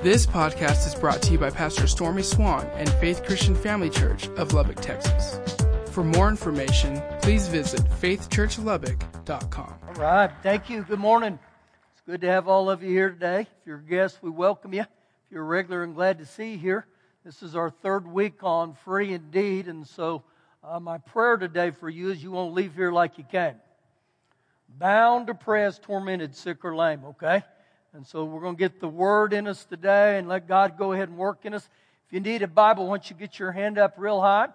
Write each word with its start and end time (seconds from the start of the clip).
This 0.00 0.26
podcast 0.26 0.86
is 0.86 0.94
brought 0.94 1.20
to 1.22 1.32
you 1.32 1.38
by 1.38 1.50
Pastor 1.50 1.88
Stormy 1.88 2.22
Swann 2.22 2.64
and 2.74 2.88
Faith 3.00 3.24
Christian 3.24 3.56
Family 3.56 3.90
Church 3.90 4.28
of 4.36 4.52
Lubbock, 4.52 4.76
Texas. 4.76 5.40
For 5.90 6.04
more 6.04 6.28
information, 6.28 7.02
please 7.20 7.48
visit 7.48 7.80
faithchurchlubbock.com. 8.00 9.74
All 9.88 9.94
right. 9.94 10.30
Thank 10.40 10.70
you. 10.70 10.84
Good 10.84 11.00
morning. 11.00 11.36
It's 11.94 12.02
good 12.06 12.20
to 12.20 12.28
have 12.28 12.46
all 12.46 12.70
of 12.70 12.80
you 12.84 12.90
here 12.90 13.10
today. 13.10 13.40
If 13.40 13.66
you're 13.66 13.78
a 13.78 13.82
guest, 13.82 14.20
we 14.22 14.30
welcome 14.30 14.72
you. 14.72 14.82
If 14.82 15.32
you're 15.32 15.42
a 15.42 15.44
regular, 15.44 15.82
I'm 15.82 15.94
glad 15.94 16.18
to 16.18 16.26
see 16.26 16.52
you 16.52 16.58
here. 16.58 16.86
This 17.24 17.42
is 17.42 17.56
our 17.56 17.68
third 17.68 18.06
week 18.06 18.44
on 18.44 18.74
Free 18.84 19.12
Indeed. 19.12 19.66
And 19.66 19.84
so, 19.84 20.22
uh, 20.62 20.78
my 20.78 20.98
prayer 20.98 21.36
today 21.36 21.72
for 21.72 21.88
you 21.88 22.10
is 22.12 22.22
you 22.22 22.30
won't 22.30 22.54
leave 22.54 22.76
here 22.76 22.92
like 22.92 23.18
you 23.18 23.24
came. 23.24 23.56
Bound, 24.68 25.26
depressed, 25.26 25.82
tormented, 25.82 26.36
sick, 26.36 26.64
or 26.64 26.76
lame, 26.76 27.04
okay? 27.04 27.42
And 27.94 28.06
so 28.06 28.24
we're 28.24 28.42
going 28.42 28.54
to 28.54 28.58
get 28.58 28.80
the 28.80 28.88
word 28.88 29.32
in 29.32 29.46
us 29.46 29.64
today 29.64 30.18
and 30.18 30.28
let 30.28 30.46
God 30.46 30.76
go 30.76 30.92
ahead 30.92 31.08
and 31.08 31.16
work 31.16 31.38
in 31.44 31.54
us. 31.54 31.68
If 32.06 32.12
you 32.12 32.20
need 32.20 32.42
a 32.42 32.46
Bible, 32.46 32.86
once 32.86 33.08
you 33.08 33.16
get 33.16 33.38
your 33.38 33.50
hand 33.50 33.78
up 33.78 33.94
real 33.96 34.20
high, 34.20 34.48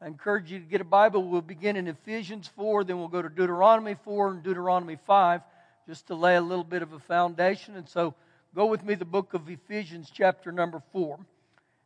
I 0.00 0.06
encourage 0.06 0.52
you 0.52 0.60
to 0.60 0.64
get 0.64 0.80
a 0.80 0.84
Bible. 0.84 1.24
We'll 1.24 1.40
begin 1.40 1.74
in 1.76 1.88
Ephesians 1.88 2.48
4, 2.54 2.84
then 2.84 2.98
we'll 2.98 3.08
go 3.08 3.22
to 3.22 3.28
Deuteronomy 3.28 3.96
4 4.04 4.28
and 4.28 4.42
Deuteronomy 4.42 4.98
5, 5.04 5.40
just 5.88 6.06
to 6.06 6.14
lay 6.14 6.36
a 6.36 6.40
little 6.40 6.64
bit 6.64 6.82
of 6.82 6.92
a 6.92 7.00
foundation. 7.00 7.76
And 7.76 7.88
so 7.88 8.14
go 8.54 8.66
with 8.66 8.84
me 8.84 8.94
the 8.94 9.04
book 9.04 9.34
of 9.34 9.50
Ephesians, 9.50 10.10
chapter 10.12 10.52
number 10.52 10.80
4. 10.92 11.18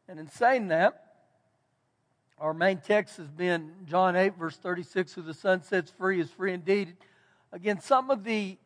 And 0.06 0.20
in 0.20 0.28
saying 0.28 0.68
that, 0.68 1.06
our 2.38 2.52
main 2.52 2.78
text 2.78 3.16
has 3.16 3.28
been 3.28 3.72
John 3.86 4.16
8, 4.16 4.36
verse 4.38 4.56
36, 4.56 5.14
who 5.14 5.22
the 5.22 5.34
Son 5.34 5.62
sets 5.62 5.90
free 5.90 6.20
is 6.20 6.30
free 6.30 6.52
indeed. 6.52 6.94
Again, 7.52 7.80
some 7.80 8.10
of 8.10 8.22
the 8.24 8.58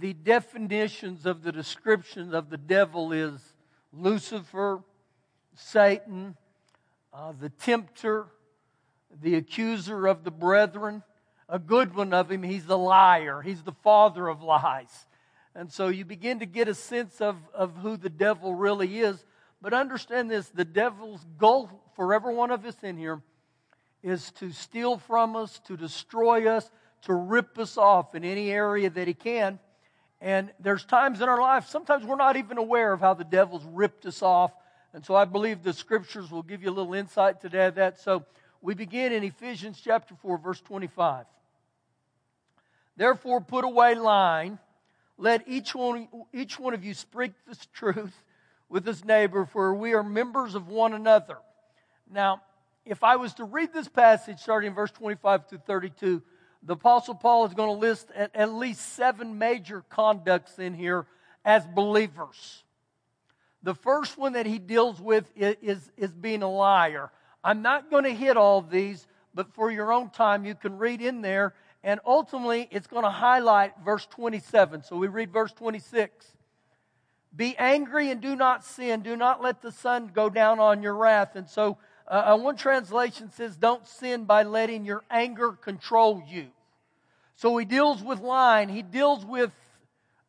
the 0.00 0.12
definitions 0.12 1.26
of 1.26 1.42
the 1.42 1.52
description 1.52 2.34
of 2.34 2.50
the 2.50 2.56
devil 2.56 3.12
is 3.12 3.40
Lucifer, 3.92 4.82
Satan, 5.54 6.36
uh, 7.12 7.32
the 7.40 7.48
tempter, 7.48 8.26
the 9.22 9.36
accuser 9.36 10.06
of 10.06 10.24
the 10.24 10.30
brethren. 10.30 11.02
A 11.48 11.58
good 11.58 11.94
one 11.94 12.12
of 12.12 12.30
him, 12.30 12.42
he's 12.42 12.66
the 12.66 12.76
liar. 12.76 13.40
He's 13.40 13.62
the 13.62 13.72
father 13.72 14.28
of 14.28 14.42
lies. 14.42 15.06
And 15.54 15.72
so 15.72 15.88
you 15.88 16.04
begin 16.04 16.40
to 16.40 16.46
get 16.46 16.68
a 16.68 16.74
sense 16.74 17.20
of, 17.20 17.36
of 17.54 17.76
who 17.76 17.96
the 17.96 18.10
devil 18.10 18.54
really 18.54 18.98
is. 18.98 19.24
But 19.62 19.72
understand 19.72 20.30
this 20.30 20.48
the 20.48 20.64
devil's 20.64 21.24
goal 21.38 21.70
for 21.94 22.12
every 22.12 22.34
one 22.34 22.50
of 22.50 22.64
us 22.66 22.76
in 22.82 22.98
here 22.98 23.22
is 24.02 24.30
to 24.32 24.50
steal 24.52 24.98
from 24.98 25.34
us, 25.34 25.60
to 25.66 25.76
destroy 25.76 26.46
us, 26.46 26.70
to 27.02 27.14
rip 27.14 27.58
us 27.58 27.78
off 27.78 28.14
in 28.14 28.24
any 28.24 28.50
area 28.50 28.90
that 28.90 29.08
he 29.08 29.14
can. 29.14 29.58
And 30.20 30.50
there's 30.60 30.84
times 30.84 31.20
in 31.20 31.28
our 31.28 31.40
life, 31.40 31.66
sometimes 31.68 32.04
we're 32.04 32.16
not 32.16 32.36
even 32.36 32.58
aware 32.58 32.92
of 32.92 33.00
how 33.00 33.14
the 33.14 33.24
devil's 33.24 33.64
ripped 33.64 34.06
us 34.06 34.22
off. 34.22 34.52
And 34.94 35.04
so 35.04 35.14
I 35.14 35.26
believe 35.26 35.62
the 35.62 35.72
scriptures 35.72 36.30
will 36.30 36.42
give 36.42 36.62
you 36.62 36.70
a 36.70 36.72
little 36.72 36.94
insight 36.94 37.40
today 37.40 37.66
of 37.66 37.74
that. 37.74 38.00
So 38.00 38.24
we 38.62 38.74
begin 38.74 39.12
in 39.12 39.24
Ephesians 39.24 39.80
chapter 39.82 40.14
4, 40.14 40.38
verse 40.38 40.60
25. 40.62 41.26
Therefore, 42.96 43.40
put 43.42 43.64
away 43.64 43.94
lying. 43.94 44.58
Let 45.18 45.46
each 45.46 45.74
one, 45.74 46.08
each 46.32 46.58
one 46.58 46.72
of 46.72 46.82
you 46.84 46.94
speak 46.94 47.32
the 47.46 47.56
truth 47.74 48.14
with 48.68 48.86
his 48.86 49.04
neighbor, 49.04 49.44
for 49.44 49.74
we 49.74 49.94
are 49.94 50.02
members 50.02 50.54
of 50.54 50.68
one 50.68 50.94
another. 50.94 51.38
Now, 52.10 52.42
if 52.84 53.02
I 53.02 53.16
was 53.16 53.34
to 53.34 53.44
read 53.44 53.72
this 53.72 53.88
passage 53.88 54.38
starting 54.38 54.68
in 54.68 54.74
verse 54.74 54.90
25 54.92 55.48
to 55.48 55.58
32, 55.58 56.22
the 56.62 56.74
Apostle 56.74 57.14
Paul 57.14 57.46
is 57.46 57.54
going 57.54 57.68
to 57.68 57.80
list 57.80 58.08
at, 58.14 58.52
least 58.52 58.94
seven 58.94 59.38
major 59.38 59.84
conducts 59.88 60.58
in 60.58 60.74
here 60.74 61.06
as 61.44 61.66
believers. 61.66 62.64
The 63.62 63.74
first 63.74 64.18
one 64.18 64.34
that 64.34 64.46
he 64.46 64.58
deals 64.58 65.00
with 65.00 65.30
is, 65.36 65.56
is, 65.62 65.92
is 65.96 66.12
being 66.12 66.42
a 66.42 66.50
liar. 66.50 67.10
I'm 67.42 67.62
not 67.62 67.90
going 67.90 68.04
to 68.04 68.14
hit 68.14 68.36
all 68.36 68.62
these, 68.62 69.06
but 69.34 69.52
for 69.54 69.70
your 69.70 69.92
own 69.92 70.10
time, 70.10 70.44
you 70.44 70.54
can 70.54 70.78
read 70.78 71.00
in 71.00 71.20
there, 71.22 71.54
and 71.84 72.00
ultimately, 72.04 72.68
it's 72.72 72.88
going 72.88 73.04
to 73.04 73.10
highlight 73.10 73.74
verse 73.84 74.06
27. 74.06 74.82
So 74.82 74.96
we 74.96 75.06
read 75.06 75.32
verse 75.32 75.52
26. 75.52 76.26
Be 77.36 77.56
angry 77.58 78.10
and 78.10 78.20
do 78.20 78.34
not 78.34 78.64
sin. 78.64 79.02
Do 79.02 79.14
not 79.14 79.42
let 79.42 79.62
the 79.62 79.70
sun 79.70 80.10
go 80.12 80.28
down 80.30 80.58
on 80.58 80.82
your 80.82 80.94
wrath. 80.94 81.36
And 81.36 81.48
so, 81.48 81.78
uh, 82.08 82.34
uh 82.34 82.38
one 82.38 82.56
translation 82.56 83.30
says, 83.30 83.56
Don't 83.56 83.86
sin 83.86 84.24
by 84.24 84.42
letting 84.42 84.84
your 84.84 85.04
anger 85.10 85.52
control 85.52 86.22
you. 86.26 86.48
So 87.36 87.56
he 87.58 87.66
deals 87.66 88.02
with 88.02 88.20
lying, 88.20 88.68
he 88.68 88.82
deals 88.82 89.24
with 89.24 89.52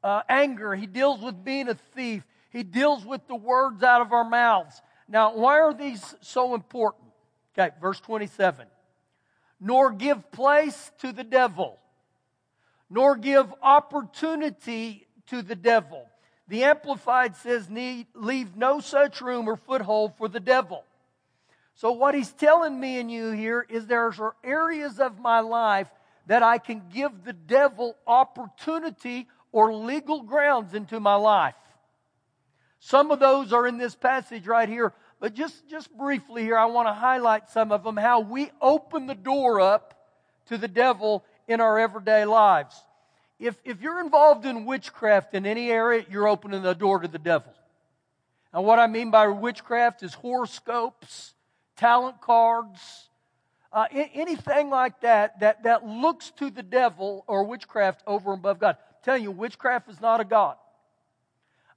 uh, 0.03 0.21
anger, 0.27 0.75
he 0.75 0.85
deals 0.85 1.21
with 1.21 1.43
being 1.43 1.69
a 1.69 1.75
thief, 1.95 2.23
he 2.49 2.63
deals 2.63 3.05
with 3.05 3.25
the 3.27 3.35
words 3.35 3.81
out 3.81 4.01
of 4.01 4.11
our 4.11 4.27
mouths. 4.27 4.81
Now, 5.07 5.35
why 5.35 5.59
are 5.59 5.73
these 5.73 6.15
so 6.21 6.53
important? 6.53 7.05
Okay, 7.57 7.73
verse 7.81 7.99
27. 8.01 8.67
Nor 9.59 9.91
give 9.91 10.31
place 10.31 10.91
to 10.99 11.13
the 11.13 11.23
devil, 11.23 11.79
nor 12.89 13.15
give 13.15 13.51
opportunity 13.61 15.07
to 15.27 15.41
the 15.41 15.55
devil. 15.55 16.05
The 16.49 16.65
Amplified 16.65 17.35
says, 17.35 17.69
leave 17.69 18.55
no 18.55 18.79
such 18.79 19.21
room 19.21 19.47
or 19.49 19.57
foothold 19.57 20.15
for 20.17 20.27
the 20.27 20.39
devil. 20.39 20.83
So, 21.75 21.91
what 21.91 22.15
he's 22.15 22.31
telling 22.31 22.79
me 22.79 22.99
and 22.99 23.11
you 23.11 23.31
here 23.31 23.65
is 23.67 23.85
there 23.85 24.07
are 24.07 24.35
areas 24.43 24.99
of 24.99 25.19
my 25.19 25.41
life 25.41 25.89
that 26.27 26.43
I 26.43 26.57
can 26.57 26.83
give 26.93 27.23
the 27.23 27.33
devil 27.33 27.95
opportunity 28.05 29.27
or 29.51 29.73
legal 29.73 30.21
grounds 30.21 30.73
into 30.73 30.99
my 30.99 31.15
life. 31.15 31.55
Some 32.79 33.11
of 33.11 33.19
those 33.19 33.53
are 33.53 33.65
in 33.65 33.77
this 33.77 33.95
passage 33.95 34.45
right 34.45 34.69
here, 34.69 34.93
but 35.19 35.33
just, 35.33 35.67
just 35.67 35.95
briefly 35.97 36.43
here, 36.43 36.57
I 36.57 36.65
want 36.65 36.87
to 36.87 36.93
highlight 36.93 37.49
some 37.49 37.71
of 37.71 37.83
them 37.83 37.97
how 37.97 38.19
we 38.19 38.51
open 38.61 39.07
the 39.07 39.15
door 39.15 39.59
up 39.59 39.95
to 40.47 40.57
the 40.57 40.67
devil 40.67 41.25
in 41.47 41.59
our 41.59 41.79
everyday 41.79 42.25
lives. 42.25 42.75
If, 43.39 43.59
if 43.63 43.81
you're 43.81 44.01
involved 44.01 44.45
in 44.45 44.65
witchcraft 44.65 45.33
in 45.33 45.45
any 45.45 45.71
area, 45.71 46.05
you're 46.09 46.27
opening 46.27 46.61
the 46.61 46.73
door 46.73 46.99
to 46.99 47.07
the 47.07 47.19
devil. 47.19 47.53
And 48.53 48.65
what 48.65 48.79
I 48.79 48.87
mean 48.87 49.11
by 49.11 49.27
witchcraft 49.27 50.03
is 50.03 50.13
horoscopes, 50.13 51.33
tarot 51.75 52.13
cards, 52.21 53.09
uh, 53.71 53.85
anything 53.91 54.69
like 54.69 55.01
that, 55.01 55.39
that 55.39 55.63
that 55.63 55.85
looks 55.85 56.31
to 56.31 56.49
the 56.49 56.63
devil 56.63 57.23
or 57.27 57.43
witchcraft 57.43 58.01
over 58.07 58.31
and 58.31 58.39
above 58.39 58.59
God. 58.59 58.77
I'm 58.79 58.95
telling 59.03 59.23
you, 59.23 59.31
witchcraft 59.31 59.89
is 59.89 59.99
not 59.99 60.21
a 60.21 60.25
God. 60.25 60.55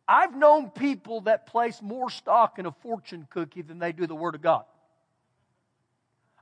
I've 0.07 0.35
known 0.35 0.71
people 0.71 1.23
that 1.23 1.47
place 1.47 1.81
more 1.81 2.11
stock 2.11 2.59
in 2.59 2.67
a 2.67 2.73
fortune 2.73 3.27
cookie 3.31 3.63
than 3.63 3.79
they 3.79 3.93
do 3.93 4.07
the 4.07 4.15
Word 4.15 4.35
of 4.35 4.43
God. 4.43 4.65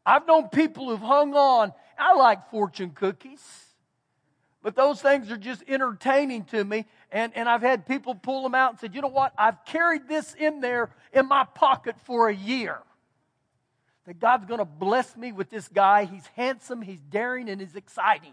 I've 0.06 0.26
known 0.26 0.48
people 0.48 0.88
who've 0.88 1.00
hung 1.00 1.34
on. 1.34 1.72
I 1.98 2.14
like 2.14 2.50
fortune 2.50 2.90
cookies, 2.90 3.42
but 4.62 4.74
those 4.74 5.02
things 5.02 5.30
are 5.30 5.36
just 5.36 5.62
entertaining 5.68 6.44
to 6.46 6.64
me. 6.64 6.86
And, 7.12 7.36
and 7.36 7.48
I've 7.48 7.60
had 7.60 7.86
people 7.86 8.14
pull 8.14 8.42
them 8.42 8.54
out 8.54 8.70
and 8.70 8.78
said, 8.78 8.94
you 8.94 9.02
know 9.02 9.08
what? 9.08 9.34
I've 9.36 9.62
carried 9.66 10.08
this 10.08 10.34
in 10.34 10.60
there 10.60 10.90
in 11.12 11.26
my 11.26 11.44
pocket 11.44 11.96
for 12.04 12.28
a 12.28 12.34
year 12.34 12.78
that 14.08 14.20
God's 14.20 14.46
going 14.46 14.58
to 14.58 14.64
bless 14.64 15.14
me 15.18 15.32
with 15.32 15.50
this 15.50 15.68
guy. 15.68 16.06
He's 16.06 16.26
handsome, 16.34 16.80
he's 16.80 17.02
daring, 17.10 17.50
and 17.50 17.60
he's 17.60 17.76
exciting. 17.76 18.32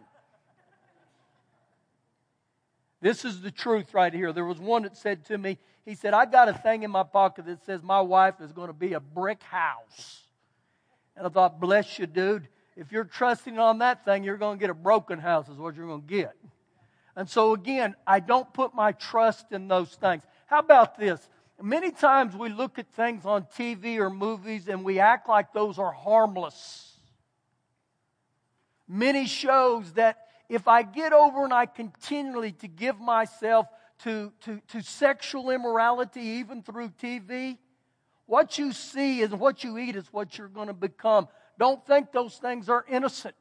This 3.02 3.26
is 3.26 3.42
the 3.42 3.52
truth 3.52 3.94
right 3.94 4.14
here. 4.14 4.32
There 4.32 4.46
was 4.46 4.58
one 4.58 4.84
that 4.84 4.96
said 4.96 5.26
to 5.26 5.38
me, 5.38 5.58
he 5.84 5.94
said, 5.94 6.14
I 6.14 6.28
got 6.28 6.48
a 6.48 6.54
thing 6.54 6.84
in 6.84 6.92
my 6.92 7.04
pocket 7.04 7.46
that 7.48 7.66
says 7.66 7.84
my 7.84 8.00
wife 8.00 8.36
is 8.42 8.54
going 8.54 8.68
to 8.68 8.74
be 8.74 8.94
a 8.94 9.02
brick 9.02 9.44
house. 9.44 10.22
And 11.18 11.28
I 11.28 11.30
thought, 11.30 11.60
bless 11.60 12.00
you, 12.00 12.08
dude. 12.08 12.48
If 12.78 12.94
you're 12.94 13.04
trusting 13.04 13.60
on 13.60 13.80
that 13.80 14.06
thing, 14.06 14.24
you're 14.24 14.38
going 14.38 14.58
to 14.58 14.62
get 14.62 14.70
a 14.70 14.74
broken 14.74 15.20
house, 15.20 15.50
is 15.50 15.58
what 15.58 15.76
you're 15.76 15.88
going 15.88 16.04
to 16.04 16.08
get. 16.08 16.36
And 17.18 17.30
so, 17.30 17.54
again, 17.54 17.96
I 18.08 18.22
don't 18.22 18.52
put 18.54 18.74
my 18.74 18.94
trust 18.94 19.52
in 19.52 19.68
those 19.68 19.90
things. 19.90 20.24
How 20.48 20.60
about 20.60 20.98
this? 20.98 21.20
Many 21.62 21.92
times 21.92 22.36
we 22.36 22.50
look 22.50 22.80
at 22.80 22.88
things 22.90 23.26
on 23.26 23.44
TV 23.44 23.98
or 23.98 24.10
movies 24.10 24.68
and 24.68 24.84
we 24.84 25.00
act 25.00 25.30
like 25.30 25.54
those 25.54 25.80
are 25.80 25.92
harmless. 25.92 26.98
Many 28.88 29.26
shows 29.26 29.94
that 29.94 30.18
if 30.50 30.68
I 30.68 30.84
get 30.84 31.14
over 31.14 31.44
and 31.44 31.54
I 31.54 31.66
continually 31.66 32.52
to 32.54 32.68
give 32.68 33.00
myself 33.00 33.68
to, 34.04 34.32
to, 34.42 34.62
to 34.70 34.82
sexual 34.82 35.50
immorality, 35.50 36.22
even 36.22 36.62
through 36.62 36.90
TV, 37.02 37.58
what 38.26 38.58
you 38.58 38.72
see 38.72 39.24
and 39.24 39.40
what 39.40 39.64
you 39.64 39.78
eat 39.78 39.96
is 39.96 40.12
what 40.12 40.38
you're 40.38 40.48
going 40.48 40.68
to 40.68 40.74
become. 40.74 41.28
Don't 41.58 41.86
think 41.86 42.12
those 42.12 42.36
things 42.36 42.70
are 42.70 42.86
innocent. 42.90 43.36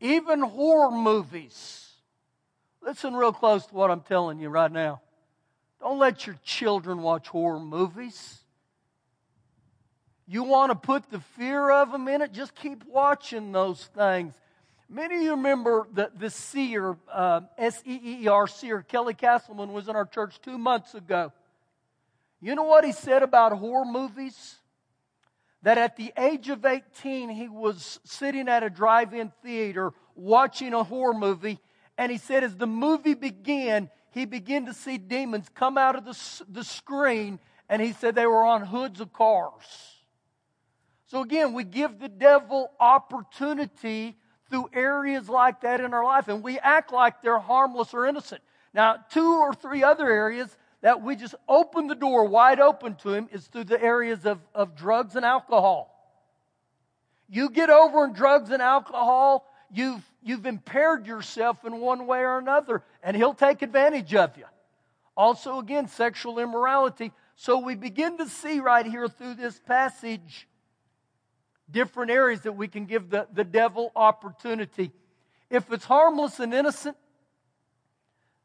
Even 0.00 0.40
horror 0.40 0.90
movies. 0.90 1.88
Listen 2.82 3.14
real 3.14 3.32
close 3.32 3.66
to 3.66 3.74
what 3.74 3.90
I'm 3.90 4.00
telling 4.00 4.38
you 4.40 4.48
right 4.48 4.70
now. 4.70 5.00
Don't 5.80 5.98
let 5.98 6.26
your 6.26 6.36
children 6.44 7.02
watch 7.02 7.28
horror 7.28 7.60
movies. 7.60 8.38
You 10.26 10.42
want 10.42 10.72
to 10.72 10.76
put 10.76 11.10
the 11.10 11.20
fear 11.20 11.70
of 11.70 11.90
them 11.92 12.06
in 12.08 12.20
it? 12.20 12.32
Just 12.32 12.54
keep 12.54 12.84
watching 12.84 13.52
those 13.52 13.84
things. 13.94 14.34
Many 14.90 15.16
of 15.16 15.22
you 15.22 15.30
remember 15.32 15.86
the, 15.92 16.10
the 16.18 16.30
seer, 16.30 16.96
uh, 17.12 17.42
S 17.56 17.82
E 17.86 18.22
E 18.22 18.28
R 18.28 18.46
seer, 18.46 18.82
Kelly 18.82 19.14
Castleman 19.14 19.72
was 19.72 19.88
in 19.88 19.96
our 19.96 20.06
church 20.06 20.40
two 20.40 20.58
months 20.58 20.94
ago. 20.94 21.32
You 22.40 22.54
know 22.54 22.64
what 22.64 22.84
he 22.84 22.92
said 22.92 23.22
about 23.22 23.52
horror 23.52 23.84
movies? 23.84 24.56
That 25.62 25.76
at 25.76 25.96
the 25.96 26.12
age 26.16 26.48
of 26.50 26.64
18, 26.64 27.30
he 27.30 27.48
was 27.48 28.00
sitting 28.04 28.48
at 28.48 28.62
a 28.62 28.70
drive 28.70 29.12
in 29.12 29.32
theater 29.42 29.92
watching 30.14 30.72
a 30.72 30.84
horror 30.84 31.14
movie, 31.14 31.58
and 31.96 32.12
he 32.12 32.18
said 32.18 32.44
as 32.44 32.56
the 32.56 32.66
movie 32.66 33.14
began, 33.14 33.90
he 34.10 34.24
began 34.24 34.66
to 34.66 34.74
see 34.74 34.98
demons 34.98 35.46
come 35.54 35.78
out 35.78 35.96
of 35.96 36.04
the, 36.04 36.44
the 36.48 36.64
screen, 36.64 37.38
and 37.68 37.82
he 37.82 37.92
said 37.92 38.14
they 38.14 38.26
were 38.26 38.44
on 38.44 38.66
hoods 38.66 39.00
of 39.00 39.12
cars. 39.12 39.64
So 41.06 41.22
again, 41.22 41.54
we 41.54 41.64
give 41.64 41.98
the 41.98 42.08
devil 42.08 42.70
opportunity 42.78 44.16
through 44.50 44.70
areas 44.72 45.28
like 45.28 45.62
that 45.62 45.80
in 45.80 45.94
our 45.94 46.04
life, 46.04 46.28
and 46.28 46.42
we 46.42 46.58
act 46.58 46.92
like 46.92 47.22
they're 47.22 47.38
harmless 47.38 47.94
or 47.94 48.06
innocent. 48.06 48.42
Now, 48.74 48.96
two 49.10 49.38
or 49.40 49.54
three 49.54 49.82
other 49.82 50.10
areas 50.10 50.54
that 50.80 51.02
we 51.02 51.16
just 51.16 51.34
open 51.48 51.86
the 51.86 51.94
door 51.94 52.24
wide 52.24 52.60
open 52.60 52.94
to 52.96 53.12
him 53.12 53.28
is 53.32 53.46
through 53.46 53.64
the 53.64 53.82
areas 53.82 54.24
of, 54.24 54.38
of 54.54 54.76
drugs 54.76 55.16
and 55.16 55.24
alcohol. 55.24 55.94
You 57.28 57.50
get 57.50 57.68
over 57.68 58.04
in 58.04 58.12
drugs 58.12 58.50
and 58.50 58.62
alcohol, 58.62 59.46
you've, 59.70 60.02
you've 60.28 60.46
impaired 60.46 61.06
yourself 61.06 61.64
in 61.64 61.80
one 61.80 62.06
way 62.06 62.20
or 62.20 62.38
another, 62.38 62.82
and 63.02 63.16
he'll 63.16 63.34
take 63.34 63.62
advantage 63.62 64.14
of 64.14 64.36
you. 64.36 64.44
Also, 65.16 65.58
again, 65.58 65.88
sexual 65.88 66.38
immorality. 66.38 67.12
So 67.34 67.58
we 67.58 67.74
begin 67.74 68.18
to 68.18 68.28
see 68.28 68.60
right 68.60 68.86
here 68.86 69.08
through 69.08 69.34
this 69.34 69.58
passage 69.58 70.46
different 71.70 72.10
areas 72.10 72.42
that 72.42 72.52
we 72.52 72.68
can 72.68 72.86
give 72.86 73.10
the, 73.10 73.26
the 73.32 73.44
devil 73.44 73.90
opportunity. 73.96 74.92
If 75.50 75.72
it's 75.72 75.84
harmless 75.84 76.40
and 76.40 76.54
innocent, 76.54 76.96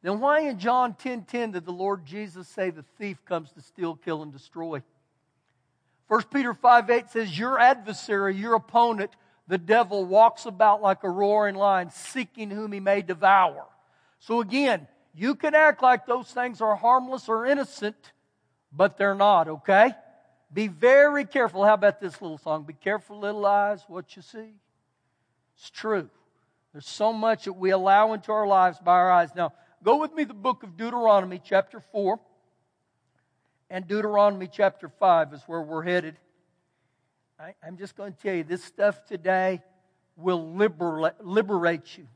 then 0.02 0.20
why 0.20 0.42
in 0.42 0.60
John 0.60 0.94
10:10 0.94 0.98
10, 0.98 1.24
10, 1.24 1.52
did 1.52 1.66
the 1.66 1.72
Lord 1.72 2.06
Jesus 2.06 2.48
say 2.48 2.70
the 2.70 2.84
thief 2.98 3.24
comes 3.26 3.52
to 3.52 3.62
steal, 3.62 3.96
kill, 3.96 4.22
and 4.24 4.32
destroy? 4.32 4.82
1 6.08 6.24
Peter 6.34 6.54
5 6.54 6.90
8 6.90 7.10
says, 7.10 7.38
Your 7.38 7.60
adversary, 7.60 8.36
your 8.36 8.56
opponent, 8.56 9.12
the 9.48 9.58
devil, 9.58 10.06
walks 10.06 10.46
about 10.46 10.82
like 10.82 11.04
a 11.04 11.10
roaring 11.10 11.56
lion, 11.56 11.90
seeking 11.90 12.50
whom 12.50 12.72
he 12.72 12.80
may 12.80 13.02
devour. 13.02 13.66
So 14.20 14.42
again, 14.42 14.88
you 15.14 15.36
can 15.36 15.54
act 15.54 15.82
like 15.84 16.06
those 16.06 16.28
things 16.28 16.62
are 16.62 16.76
harmless 16.76 17.30
or 17.30 17.46
innocent, 17.46 18.14
but 18.72 18.98
they're 18.98 19.16
not, 19.16 19.48
okay? 19.48 19.92
Be 20.52 20.68
very 20.68 21.26
careful. 21.26 21.64
How 21.64 21.74
about 21.74 22.00
this 22.00 22.22
little 22.22 22.38
song? 22.38 22.64
Be 22.64 22.74
careful, 22.74 23.20
little 23.20 23.46
eyes, 23.46 23.84
what 23.88 24.16
you 24.16 24.22
see. 24.22 24.54
It's 25.58 25.70
true. 25.70 26.10
There's 26.72 26.88
so 26.88 27.14
much 27.14 27.46
that 27.46 27.54
we 27.54 27.72
allow 27.72 28.14
into 28.14 28.32
our 28.32 28.48
lives 28.48 28.80
by 28.80 28.94
our 28.94 29.12
eyes. 29.12 29.30
Now, 29.36 29.54
Go 29.84 29.98
with 29.98 30.14
me 30.14 30.24
the 30.24 30.34
book 30.34 30.64
of 30.64 30.78
Deuteronomy, 30.78 31.42
chapter 31.44 31.82
4, 31.82 32.18
and 33.70 33.86
Deuteronomy, 33.86 34.48
chapter 34.48 34.88
5 34.88 35.34
is 35.34 35.42
where 35.46 35.62
we're 35.62 35.84
headed. 35.84 36.18
I, 37.44 37.68
am 37.68 37.76
just 37.76 37.98
going 37.98 38.14
to 38.14 38.20
tell 38.20 38.34
you, 38.34 38.46
this 38.46 38.64
stuff 38.64 39.06
today 39.06 39.62
will 40.16 40.54
liberate, 40.54 41.20
liberate 41.20 41.98
you. 41.98 42.08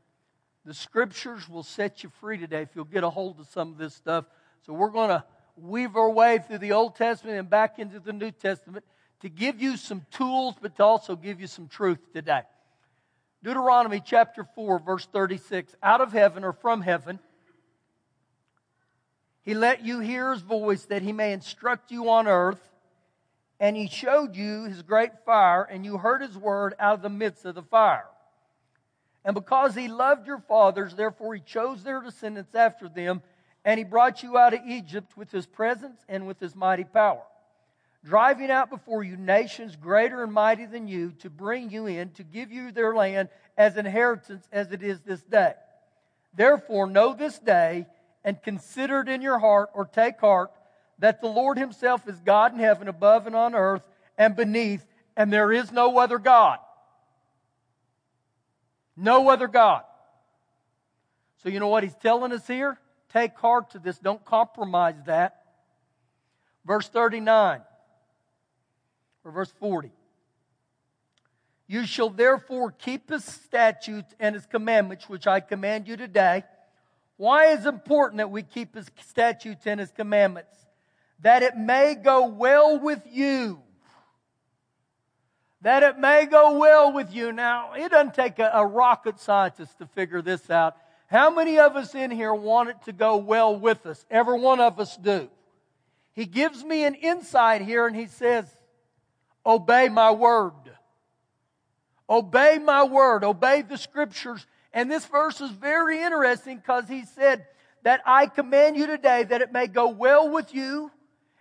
The 0.64 0.72
scriptures 0.72 1.46
will 1.46 1.62
set 1.62 2.02
you 2.02 2.10
free 2.18 2.38
today 2.38 2.62
if 2.62 2.70
you'll 2.74 2.86
get 2.86 3.04
a 3.04 3.10
hold 3.10 3.38
of 3.38 3.46
some 3.48 3.72
of 3.72 3.76
this 3.76 3.94
stuff. 3.94 4.24
So 4.64 4.72
we're 4.72 4.88
going 4.88 5.10
to 5.10 5.22
weave 5.58 5.96
our 5.96 6.08
way 6.08 6.38
through 6.38 6.58
the 6.58 6.72
Old 6.72 6.96
Testament 6.96 7.38
and 7.38 7.50
back 7.50 7.78
into 7.78 8.00
the 8.00 8.14
New 8.14 8.30
Testament 8.30 8.86
to 9.20 9.28
give 9.28 9.60
you 9.60 9.76
some 9.76 10.06
tools, 10.10 10.54
but 10.62 10.76
to 10.76 10.84
also 10.84 11.14
give 11.14 11.42
you 11.42 11.46
some 11.46 11.68
truth 11.68 11.98
today. 12.14 12.42
Deuteronomy 13.42 14.00
chapter 14.02 14.48
4, 14.54 14.78
verse 14.78 15.06
36 15.12 15.74
Out 15.82 16.00
of 16.00 16.12
heaven 16.12 16.42
or 16.42 16.54
from 16.54 16.80
heaven 16.80 17.18
he 19.48 19.54
let 19.54 19.82
you 19.82 20.00
hear 20.00 20.32
his 20.32 20.42
voice 20.42 20.84
that 20.86 21.00
he 21.00 21.10
may 21.10 21.32
instruct 21.32 21.90
you 21.90 22.10
on 22.10 22.26
earth. 22.26 22.67
And 23.60 23.76
he 23.76 23.88
showed 23.88 24.36
you 24.36 24.64
his 24.64 24.82
great 24.82 25.24
fire, 25.24 25.62
and 25.64 25.84
you 25.84 25.98
heard 25.98 26.22
his 26.22 26.36
word 26.36 26.74
out 26.78 26.94
of 26.94 27.02
the 27.02 27.08
midst 27.08 27.44
of 27.44 27.54
the 27.54 27.62
fire. 27.62 28.06
And 29.24 29.34
because 29.34 29.74
he 29.74 29.88
loved 29.88 30.26
your 30.26 30.38
fathers, 30.38 30.94
therefore 30.94 31.34
he 31.34 31.40
chose 31.40 31.82
their 31.82 32.00
descendants 32.00 32.54
after 32.54 32.88
them, 32.88 33.20
and 33.64 33.78
he 33.78 33.84
brought 33.84 34.22
you 34.22 34.38
out 34.38 34.54
of 34.54 34.60
Egypt 34.66 35.16
with 35.16 35.32
his 35.32 35.46
presence 35.46 36.00
and 36.08 36.26
with 36.26 36.38
his 36.38 36.54
mighty 36.54 36.84
power, 36.84 37.22
driving 38.04 38.50
out 38.50 38.70
before 38.70 39.02
you 39.02 39.16
nations 39.16 39.74
greater 39.74 40.22
and 40.22 40.32
mighty 40.32 40.64
than 40.64 40.86
you, 40.86 41.12
to 41.18 41.28
bring 41.28 41.68
you 41.70 41.86
in, 41.86 42.10
to 42.10 42.22
give 42.22 42.52
you 42.52 42.70
their 42.70 42.94
land 42.94 43.28
as 43.56 43.76
inheritance 43.76 44.48
as 44.52 44.70
it 44.70 44.82
is 44.82 45.00
this 45.00 45.22
day. 45.24 45.54
Therefore, 46.34 46.86
know 46.86 47.12
this 47.12 47.38
day 47.40 47.86
and 48.24 48.40
consider 48.40 49.00
it 49.00 49.08
in 49.08 49.20
your 49.20 49.40
heart 49.40 49.70
or 49.74 49.84
take 49.84 50.20
heart 50.20 50.52
that 50.98 51.20
the 51.20 51.28
Lord 51.28 51.58
Himself 51.58 52.08
is 52.08 52.18
God 52.20 52.52
in 52.52 52.58
heaven, 52.58 52.88
above 52.88 53.26
and 53.26 53.36
on 53.36 53.54
earth 53.54 53.82
and 54.16 54.34
beneath, 54.34 54.84
and 55.16 55.32
there 55.32 55.52
is 55.52 55.72
no 55.72 55.98
other 55.98 56.18
God. 56.18 56.58
No 58.96 59.28
other 59.28 59.48
God. 59.48 59.82
So, 61.42 61.48
you 61.48 61.60
know 61.60 61.68
what 61.68 61.84
He's 61.84 61.94
telling 61.94 62.32
us 62.32 62.46
here? 62.46 62.78
Take 63.12 63.36
heart 63.38 63.70
to 63.70 63.78
this. 63.78 63.98
Don't 63.98 64.24
compromise 64.24 64.96
that. 65.06 65.42
Verse 66.66 66.88
39 66.88 67.62
or 69.24 69.30
verse 69.30 69.52
40. 69.58 69.90
You 71.66 71.86
shall 71.86 72.10
therefore 72.10 72.72
keep 72.72 73.10
his 73.10 73.24
statutes 73.24 74.14
and 74.18 74.34
his 74.34 74.46
commandments, 74.46 75.08
which 75.08 75.26
I 75.26 75.40
command 75.40 75.86
you 75.86 75.96
today 75.96 76.44
why 77.18 77.46
is 77.46 77.66
it 77.66 77.68
important 77.68 78.18
that 78.18 78.30
we 78.30 78.44
keep 78.44 78.76
his 78.76 78.86
statutes 79.04 79.66
and 79.66 79.78
his 79.78 79.90
commandments? 79.90 80.56
That 81.20 81.42
it 81.42 81.56
may 81.56 81.94
go 81.94 82.26
well 82.26 82.78
with 82.78 83.02
you. 83.10 83.60
That 85.62 85.82
it 85.82 85.98
may 85.98 86.26
go 86.26 86.58
well 86.58 86.92
with 86.92 87.12
you. 87.12 87.32
Now, 87.32 87.72
it 87.72 87.90
doesn't 87.90 88.14
take 88.14 88.38
a, 88.38 88.50
a 88.54 88.64
rocket 88.64 89.18
scientist 89.18 89.78
to 89.78 89.86
figure 89.86 90.22
this 90.22 90.48
out. 90.50 90.76
How 91.08 91.30
many 91.30 91.58
of 91.58 91.74
us 91.74 91.94
in 91.94 92.10
here 92.10 92.34
want 92.34 92.68
it 92.68 92.76
to 92.84 92.92
go 92.92 93.16
well 93.16 93.56
with 93.56 93.86
us? 93.86 94.04
Every 94.10 94.38
one 94.38 94.60
of 94.60 94.78
us 94.78 94.96
do. 94.96 95.28
He 96.12 96.26
gives 96.26 96.62
me 96.62 96.84
an 96.84 96.94
insight 96.94 97.62
here 97.62 97.86
and 97.86 97.96
he 97.96 98.06
says, 98.06 98.46
Obey 99.44 99.88
my 99.88 100.10
word. 100.10 100.52
Obey 102.08 102.58
my 102.58 102.84
word. 102.84 103.24
Obey 103.24 103.62
the 103.62 103.78
scriptures 103.78 104.46
and 104.72 104.90
this 104.90 105.06
verse 105.06 105.40
is 105.40 105.50
very 105.50 106.02
interesting 106.02 106.58
because 106.58 106.88
he 106.88 107.04
said 107.04 107.46
that 107.82 108.00
I 108.04 108.26
command 108.26 108.76
you 108.76 108.86
today 108.86 109.24
that 109.24 109.40
it 109.40 109.52
may 109.52 109.66
go 109.66 109.88
well 109.88 110.28
with 110.28 110.54
you 110.54 110.90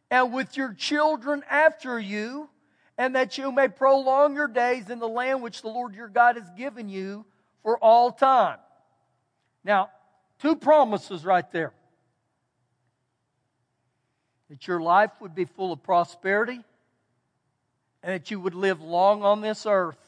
and 0.09 0.33
with 0.33 0.56
your 0.56 0.74
children 0.74 1.43
after 1.50 2.00
you, 2.00 2.50
and 2.98 3.15
that 3.15 3.38
you 3.38 3.51
may 3.51 3.67
prolong 3.67 4.36
your 4.36 4.48
days 4.48 4.89
in 4.89 5.00
the 5.00 5.08
land 5.08 5.41
which 5.41 5.62
the 5.62 5.67
Lord 5.67 5.93
your 5.93 6.08
God 6.08 6.36
has 6.36 6.50
given 6.58 6.89
you 6.89 7.25
for 7.62 7.77
all 7.77 8.12
time. 8.12 8.58
Now, 9.63 9.89
two 10.39 10.55
promises 10.55 11.25
right 11.25 11.50
there 11.51 11.74
that 14.50 14.67
your 14.67 14.79
life 14.79 15.12
would 15.20 15.36
be 15.36 15.46
full 15.46 15.74
of 15.74 15.84
prosperity 15.84 16.63
and 18.01 18.13
that 18.13 18.32
you 18.32 18.39
would 18.39 18.55
live 18.55 18.82
long 18.82 19.24
on 19.24 19.41
this 19.41 19.65
earth. 19.65 20.00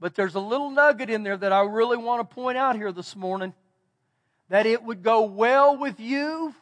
But 0.00 0.14
there's 0.14 0.34
a 0.34 0.40
little 0.40 0.70
nugget 0.70 1.10
in 1.10 1.22
there 1.22 1.36
that 1.36 1.52
I 1.52 1.60
really 1.62 1.96
want 1.96 2.28
to 2.28 2.34
point 2.34 2.56
out 2.56 2.76
here 2.76 2.92
this 2.92 3.14
morning 3.14 3.52
that 4.48 4.66
it 4.66 4.82
would 4.82 5.02
go 5.02 5.24
well 5.24 5.76
with 5.76 6.00
you 6.00 6.54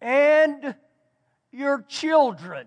and 0.00 0.74
your 1.50 1.82
children. 1.88 2.66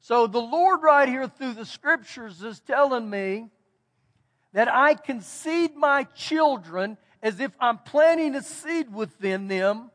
So 0.00 0.26
the 0.26 0.40
Lord, 0.40 0.82
right 0.82 1.08
here 1.08 1.28
through 1.28 1.54
the 1.54 1.64
scriptures, 1.64 2.42
is 2.42 2.60
telling 2.60 3.08
me 3.08 3.48
that 4.52 4.68
I 4.68 4.96
seed 5.20 5.74
my 5.76 6.04
children 6.04 6.96
as 7.22 7.40
if 7.40 7.52
I'm 7.58 7.78
planting 7.78 8.34
a 8.34 8.42
seed 8.42 8.92
within 8.92 9.48
them 9.48 9.90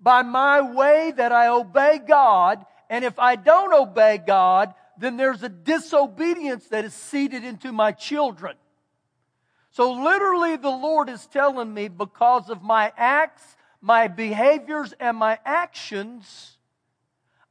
by 0.00 0.22
my 0.22 0.60
way 0.60 1.12
that 1.16 1.30
I 1.30 1.48
obey 1.48 2.00
God. 2.06 2.64
And 2.88 3.04
if 3.04 3.18
I 3.18 3.36
don't 3.36 3.72
obey 3.72 4.18
God, 4.18 4.74
then 4.98 5.16
there's 5.16 5.42
a 5.42 5.48
disobedience 5.48 6.66
that 6.68 6.84
is 6.84 6.92
seeded 6.92 7.44
into 7.44 7.72
my 7.72 7.92
children. 7.92 8.56
So 9.70 9.92
literally 9.92 10.56
the 10.56 10.68
Lord 10.68 11.08
is 11.08 11.26
telling 11.26 11.72
me 11.72 11.88
because 11.88 12.50
of 12.50 12.62
my 12.62 12.92
acts, 12.96 13.56
my 13.80 14.08
behaviors, 14.08 14.92
and 15.00 15.16
my 15.16 15.38
actions, 15.44 16.56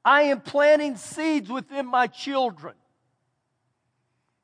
I 0.06 0.24
am 0.24 0.42
planting 0.42 0.96
seeds 0.96 1.50
within 1.50 1.86
my 1.86 2.08
children. 2.08 2.76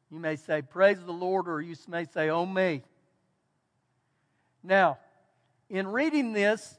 You 0.09 0.19
may 0.19 0.35
say, 0.35 0.61
Praise 0.61 0.97
the 0.99 1.11
Lord, 1.11 1.47
or 1.47 1.61
you 1.61 1.75
may 1.87 2.05
say, 2.05 2.29
Oh 2.29 2.45
me. 2.45 2.83
Now, 4.63 4.97
in 5.69 5.87
reading 5.87 6.33
this, 6.33 6.75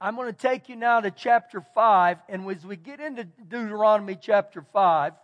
I'm 0.00 0.16
going 0.16 0.26
to 0.26 0.38
take 0.38 0.68
you 0.68 0.76
now 0.76 1.00
to 1.00 1.10
chapter 1.10 1.64
5, 1.74 2.18
and 2.28 2.50
as 2.50 2.66
we 2.66 2.76
get 2.76 3.00
into 3.00 3.24
Deuteronomy 3.24 4.18
chapter 4.20 4.64
5, 4.72 5.14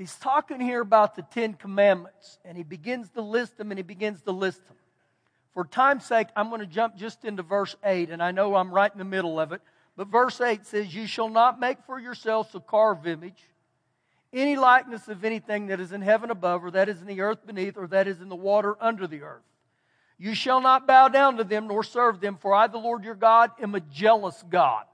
He's 0.00 0.16
talking 0.16 0.60
here 0.60 0.80
about 0.80 1.14
the 1.14 1.20
Ten 1.20 1.52
Commandments, 1.52 2.38
and 2.42 2.56
he 2.56 2.62
begins 2.62 3.10
to 3.10 3.20
list 3.20 3.58
them 3.58 3.70
and 3.70 3.78
he 3.78 3.82
begins 3.82 4.22
to 4.22 4.30
list 4.30 4.66
them. 4.66 4.76
For 5.54 5.64
time's 5.64 6.04
sake, 6.04 6.28
I'm 6.36 6.48
going 6.48 6.60
to 6.60 6.66
jump 6.66 6.96
just 6.96 7.24
into 7.24 7.42
verse 7.42 7.74
8, 7.84 8.10
and 8.10 8.22
I 8.22 8.30
know 8.30 8.54
I'm 8.54 8.72
right 8.72 8.90
in 8.92 8.98
the 8.98 9.04
middle 9.04 9.40
of 9.40 9.52
it. 9.52 9.60
But 9.96 10.08
verse 10.08 10.40
8 10.40 10.64
says, 10.64 10.94
You 10.94 11.06
shall 11.06 11.28
not 11.28 11.58
make 11.58 11.78
for 11.86 11.98
yourselves 11.98 12.54
a 12.54 12.60
carved 12.60 13.06
image, 13.06 13.42
any 14.32 14.56
likeness 14.56 15.08
of 15.08 15.24
anything 15.24 15.66
that 15.66 15.80
is 15.80 15.92
in 15.92 16.02
heaven 16.02 16.30
above, 16.30 16.64
or 16.64 16.70
that 16.70 16.88
is 16.88 17.00
in 17.00 17.06
the 17.06 17.20
earth 17.20 17.44
beneath, 17.44 17.76
or 17.76 17.88
that 17.88 18.06
is 18.06 18.20
in 18.20 18.28
the 18.28 18.36
water 18.36 18.76
under 18.80 19.06
the 19.06 19.22
earth. 19.22 19.42
You 20.18 20.34
shall 20.34 20.60
not 20.60 20.86
bow 20.86 21.08
down 21.08 21.38
to 21.38 21.44
them 21.44 21.66
nor 21.66 21.82
serve 21.82 22.20
them, 22.20 22.36
for 22.36 22.54
I, 22.54 22.66
the 22.66 22.78
Lord 22.78 23.04
your 23.04 23.14
God, 23.14 23.50
am 23.60 23.74
a 23.74 23.80
jealous 23.80 24.44
God. 24.48 24.84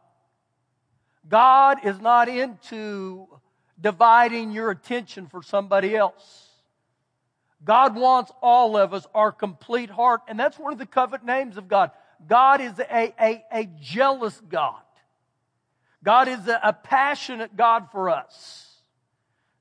God 1.28 1.84
is 1.84 2.00
not 2.00 2.28
into 2.28 3.26
dividing 3.80 4.52
your 4.52 4.70
attention 4.70 5.26
for 5.26 5.42
somebody 5.42 5.96
else. 5.96 6.45
God 7.66 7.96
wants 7.96 8.30
all 8.40 8.76
of 8.76 8.94
us, 8.94 9.06
our 9.12 9.32
complete 9.32 9.90
heart, 9.90 10.20
and 10.28 10.38
that's 10.38 10.56
one 10.56 10.72
of 10.72 10.78
the 10.78 10.86
covet 10.86 11.24
names 11.24 11.56
of 11.56 11.66
God. 11.66 11.90
God 12.28 12.60
is 12.60 12.78
a, 12.78 13.12
a, 13.20 13.44
a 13.52 13.68
jealous 13.80 14.40
God. 14.48 14.80
God 16.04 16.28
is 16.28 16.46
a, 16.46 16.60
a 16.62 16.72
passionate 16.72 17.56
God 17.56 17.88
for 17.90 18.08
us. 18.08 18.62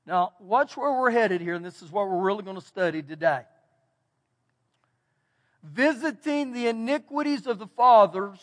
Now, 0.06 0.34
watch 0.38 0.76
where 0.76 0.92
we're 0.92 1.10
headed 1.10 1.40
here, 1.40 1.54
and 1.54 1.64
this 1.64 1.82
is 1.82 1.90
what 1.90 2.08
we're 2.08 2.24
really 2.24 2.44
going 2.44 2.54
to 2.54 2.64
study 2.64 3.02
today. 3.02 3.42
Visiting 5.64 6.52
the 6.52 6.68
iniquities 6.68 7.48
of 7.48 7.58
the 7.58 7.66
fathers 7.66 8.38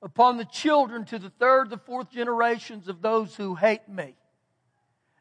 upon 0.00 0.36
the 0.36 0.44
children 0.44 1.04
to 1.06 1.18
the 1.18 1.30
third, 1.30 1.70
the 1.70 1.76
fourth 1.76 2.12
generations 2.12 2.86
of 2.86 3.02
those 3.02 3.34
who 3.34 3.56
hate 3.56 3.88
me. 3.88 4.14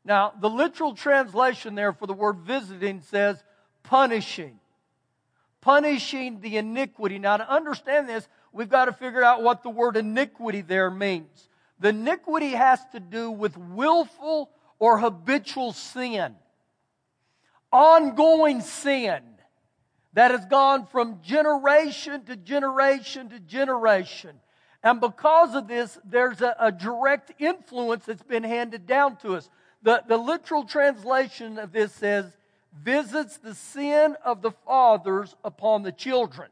Now, 0.05 0.33
the 0.39 0.49
literal 0.49 0.95
translation 0.95 1.75
there 1.75 1.93
for 1.93 2.07
the 2.07 2.13
word 2.13 2.37
visiting 2.39 3.01
says 3.01 3.43
punishing. 3.83 4.59
Punishing 5.61 6.39
the 6.39 6.57
iniquity. 6.57 7.19
Now, 7.19 7.37
to 7.37 7.49
understand 7.49 8.07
this, 8.07 8.27
we've 8.53 8.69
got 8.69 8.85
to 8.85 8.93
figure 8.93 9.23
out 9.23 9.43
what 9.43 9.63
the 9.63 9.69
word 9.69 9.97
iniquity 9.97 10.61
there 10.61 10.89
means. 10.89 11.49
The 11.79 11.89
iniquity 11.89 12.51
has 12.51 12.79
to 12.93 12.99
do 12.99 13.31
with 13.31 13.57
willful 13.57 14.49
or 14.79 14.99
habitual 14.99 15.73
sin, 15.73 16.35
ongoing 17.71 18.61
sin 18.61 19.21
that 20.13 20.31
has 20.31 20.45
gone 20.45 20.85
from 20.87 21.21
generation 21.21 22.23
to 22.25 22.35
generation 22.35 23.29
to 23.29 23.39
generation. 23.39 24.39
And 24.81 25.01
because 25.01 25.55
of 25.55 25.67
this, 25.67 25.99
there's 26.05 26.41
a, 26.41 26.55
a, 26.57 26.71
direct 26.71 27.33
influence 27.39 28.05
that's 28.05 28.23
been 28.23 28.43
handed 28.43 28.87
down 28.87 29.17
to 29.17 29.35
us. 29.35 29.49
The, 29.81 30.03
the 30.07 30.17
literal 30.17 30.65
translation 30.65 31.57
of 31.57 31.71
this 31.71 31.93
says, 31.93 32.25
visits 32.83 33.37
the 33.37 33.55
sin 33.55 34.15
of 34.23 34.41
the 34.41 34.51
fathers 34.51 35.35
upon 35.43 35.83
the 35.83 35.91
children. 35.91 36.49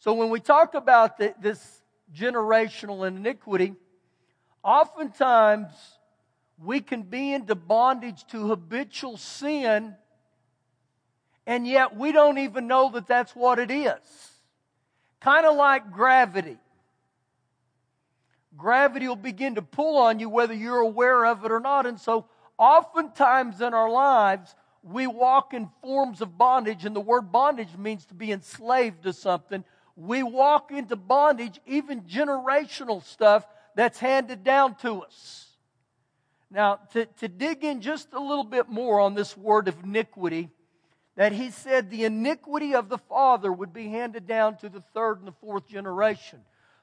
So 0.00 0.14
when 0.14 0.30
we 0.30 0.40
talk 0.40 0.74
about 0.74 1.18
the, 1.18 1.34
this 1.40 1.80
generational 2.14 3.06
iniquity, 3.06 3.74
oftentimes 4.62 5.68
we 6.62 6.80
can 6.80 7.02
be 7.02 7.32
into 7.32 7.54
bondage 7.54 8.26
to 8.28 8.48
habitual 8.48 9.16
sin, 9.16 9.94
and 11.46 11.66
yet 11.66 11.96
we 11.96 12.12
don't 12.12 12.38
even 12.38 12.66
know 12.66 12.90
that 12.90 13.06
that's 13.06 13.34
what 13.34 13.58
it 13.58 13.70
is. 13.70 14.30
Kind 15.20 15.46
of 15.46 15.56
like 15.56 15.92
gravity 15.92 16.58
gravity 18.56 19.08
will 19.08 19.16
begin 19.16 19.54
to 19.56 19.62
pull 19.62 19.96
on 19.96 20.18
you 20.18 20.28
whether 20.28 20.54
you're 20.54 20.80
aware 20.80 21.26
of 21.26 21.44
it 21.44 21.52
or 21.52 21.60
not. 21.60 21.86
And 21.86 22.00
so, 22.00 22.26
oftentimes 22.58 23.60
in 23.60 23.74
our 23.74 23.90
lives, 23.90 24.54
we 24.82 25.06
walk 25.06 25.54
in 25.54 25.70
forms 25.80 26.20
of 26.20 26.36
bondage, 26.36 26.84
and 26.84 26.94
the 26.94 27.00
word 27.00 27.30
bondage 27.32 27.76
means 27.76 28.04
to 28.06 28.14
be 28.14 28.32
enslaved 28.32 29.04
to 29.04 29.12
something. 29.12 29.64
We 29.96 30.22
walk 30.22 30.72
into 30.72 30.96
bondage, 30.96 31.60
even 31.66 32.02
generational 32.02 33.02
stuff 33.04 33.46
that's 33.74 33.98
handed 33.98 34.42
down 34.42 34.74
to 34.76 35.02
us. 35.02 35.48
Now, 36.50 36.80
to, 36.92 37.06
to 37.06 37.28
dig 37.28 37.64
in 37.64 37.80
just 37.80 38.12
a 38.12 38.20
little 38.20 38.44
bit 38.44 38.68
more 38.68 39.00
on 39.00 39.14
this 39.14 39.36
word 39.36 39.68
of 39.68 39.76
iniquity, 39.82 40.50
that 41.16 41.32
he 41.32 41.50
said 41.50 41.90
the 41.90 42.04
iniquity 42.04 42.74
of 42.74 42.88
the 42.88 42.98
father 42.98 43.52
would 43.52 43.72
be 43.72 43.88
handed 43.88 44.26
down 44.26 44.56
to 44.58 44.68
the 44.68 44.82
third 44.94 45.18
and 45.18 45.28
the 45.28 45.32
fourth 45.32 45.66
generation. 45.66 46.40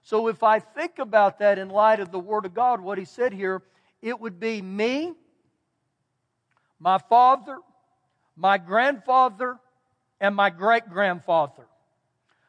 So 0.09 0.27
if 0.27 0.41
I 0.41 0.57
think 0.57 0.97
about 0.97 1.37
that 1.37 1.59
in 1.59 1.69
light 1.69 1.99
of 1.99 2.11
the 2.11 2.17
Word 2.17 2.45
of 2.45 2.55
God, 2.55 2.81
what 2.81 2.97
He 2.97 3.05
said 3.05 3.31
here, 3.31 3.61
it 4.01 4.19
would 4.19 4.39
be 4.39 4.59
me, 4.59 5.13
my 6.79 6.97
father, 6.97 7.59
my 8.35 8.57
grandfather, 8.57 9.59
and 10.19 10.35
my 10.35 10.49
great 10.49 10.89
grandfather. 10.89 11.67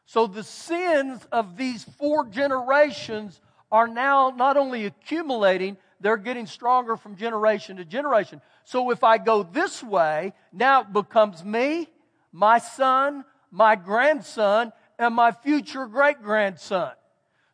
So 0.06 0.26
the 0.26 0.42
sins 0.42 1.20
of 1.30 1.58
these 1.58 1.84
four 1.84 2.24
generations 2.24 3.42
are 3.70 3.86
now 3.86 4.32
not 4.34 4.56
only 4.56 4.86
accumulating, 4.86 5.76
they're 6.00 6.16
getting 6.16 6.46
stronger 6.46 6.96
from 6.96 7.14
generation 7.14 7.76
to 7.76 7.84
generation. 7.84 8.40
So 8.64 8.90
if 8.90 9.04
I 9.04 9.18
go 9.18 9.42
this 9.42 9.82
way, 9.82 10.32
now 10.50 10.80
it 10.80 10.94
becomes 10.94 11.44
me, 11.44 11.90
my 12.32 12.56
son, 12.56 13.22
my 13.50 13.76
grandson, 13.76 14.72
and 14.98 15.14
my 15.14 15.30
future 15.30 15.84
great 15.84 16.22
grandson. 16.22 16.92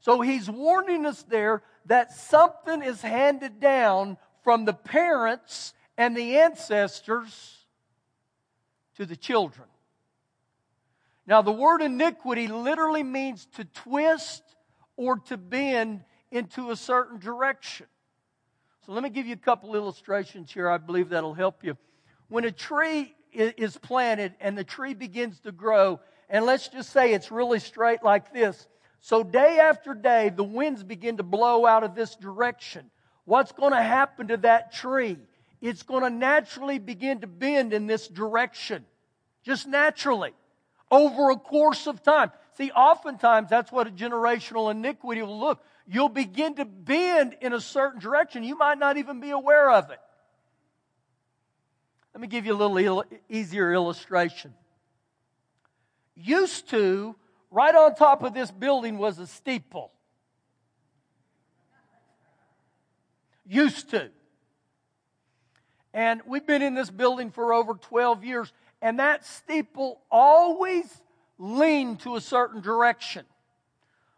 So 0.07 0.21
he's 0.21 0.49
warning 0.49 1.05
us 1.05 1.25
there 1.25 1.65
that 1.87 2.13
something 2.13 2.81
is 2.81 3.03
handed 3.03 3.59
down 3.59 4.19
from 4.45 4.65
the 4.65 4.73
parents 4.73 5.75
and 5.99 6.17
the 6.17 6.37
ancestors 6.39 7.67
to 8.99 9.05
the 9.05 9.17
children. 9.17 9.67
Now, 11.27 11.43
the 11.43 11.51
word 11.51 11.83
iniquity 11.83 12.47
literally 12.47 13.03
means 13.03 13.47
to 13.57 13.65
twist 13.65 14.45
or 14.97 15.19
to 15.27 15.37
bend 15.37 16.05
into 16.31 16.71
a 16.71 16.77
certain 16.77 17.19
direction. 17.19 17.87
So, 18.87 18.93
let 18.93 19.03
me 19.03 19.11
give 19.11 19.27
you 19.27 19.35
a 19.35 19.37
couple 19.37 19.75
illustrations 19.75 20.53
here. 20.53 20.71
I 20.71 20.79
believe 20.79 21.09
that'll 21.09 21.35
help 21.35 21.65
you. 21.65 21.77
When 22.29 22.45
a 22.45 22.53
tree 22.53 23.13
is 23.33 23.77
planted 23.77 24.35
and 24.39 24.57
the 24.57 24.63
tree 24.63 24.95
begins 24.95 25.41
to 25.41 25.51
grow, 25.51 25.99
and 26.31 26.47
let's 26.47 26.69
just 26.69 26.91
say 26.91 27.13
it's 27.13 27.33
really 27.33 27.59
straight 27.59 28.05
like 28.05 28.33
this, 28.33 28.69
so, 29.01 29.23
day 29.23 29.59
after 29.61 29.95
day, 29.95 30.31
the 30.31 30.45
winds 30.45 30.83
begin 30.83 31.19
to 31.19 31.23
blow 31.23 31.65
out 31.65 31.85
of 31.85 31.95
this 31.95 32.17
direction. 32.17 32.91
What's 33.25 33.53
going 33.53 33.73
to 33.73 33.83
happen 33.83 34.29
to 34.29 34.37
that 34.39 34.73
tree? 34.73 35.19
It's 35.61 35.83
going 35.83 36.03
to 36.03 36.11
naturally 36.11 36.79
begin 36.79 37.21
to 37.21 37.27
bend 37.27 37.73
in 37.73 37.87
this 37.87 38.09
direction, 38.09 38.85
just 39.45 39.67
naturally, 39.67 40.33
over 40.91 41.31
a 41.31 41.37
course 41.37 41.87
of 41.87 42.03
time. 42.03 42.33
See, 42.57 42.71
oftentimes 42.71 43.51
that's 43.51 43.71
what 43.71 43.87
a 43.87 43.91
generational 43.91 44.71
iniquity 44.71 45.23
will 45.23 45.39
look. 45.39 45.63
You'll 45.87 46.09
begin 46.09 46.55
to 46.55 46.65
bend 46.65 47.37
in 47.41 47.53
a 47.53 47.61
certain 47.61 48.01
direction. 48.01 48.43
You 48.43 48.57
might 48.57 48.79
not 48.79 48.97
even 48.97 49.21
be 49.21 49.31
aware 49.31 49.71
of 49.71 49.91
it. 49.91 50.01
Let 52.15 52.21
me 52.23 52.29
give 52.29 52.47
you 52.47 52.55
a 52.55 52.57
little 52.57 53.05
easier 53.29 53.73
illustration. 53.73 54.55
Used 56.15 56.71
to, 56.71 57.15
right 57.51 57.75
on 57.75 57.95
top 57.95 58.23
of 58.23 58.35
this 58.35 58.51
building 58.51 58.99
was 58.99 59.19
a 59.19 59.27
steeple. 59.27 59.93
Used 63.47 63.91
to. 63.91 64.11
And 65.95 66.21
we've 66.27 66.47
been 66.47 66.63
in 66.63 66.75
this 66.75 66.91
building 66.91 67.31
for 67.31 67.55
over 67.55 67.75
12 67.75 68.25
years, 68.25 68.53
and 68.83 68.99
that 68.99 69.25
steeple 69.25 70.01
always 70.11 70.85
leaned 71.39 72.01
to 72.01 72.17
a 72.17 72.21
certain 72.21 72.61
direction. 72.61 73.25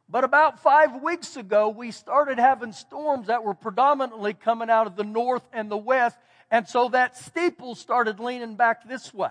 But 0.08 0.24
about 0.24 0.60
five 0.60 1.02
weeks 1.02 1.36
ago, 1.36 1.68
we 1.68 1.90
started 1.90 2.38
having 2.38 2.72
storms 2.72 3.26
that 3.26 3.44
were 3.44 3.54
predominantly 3.54 4.32
coming 4.32 4.70
out 4.70 4.86
of 4.86 4.96
the 4.96 5.04
north 5.04 5.42
and 5.52 5.70
the 5.70 5.76
west, 5.76 6.16
and 6.50 6.66
so 6.66 6.88
that 6.88 7.16
steeple 7.16 7.74
started 7.74 8.18
leaning 8.18 8.56
back 8.56 8.88
this 8.88 9.12
way. 9.12 9.30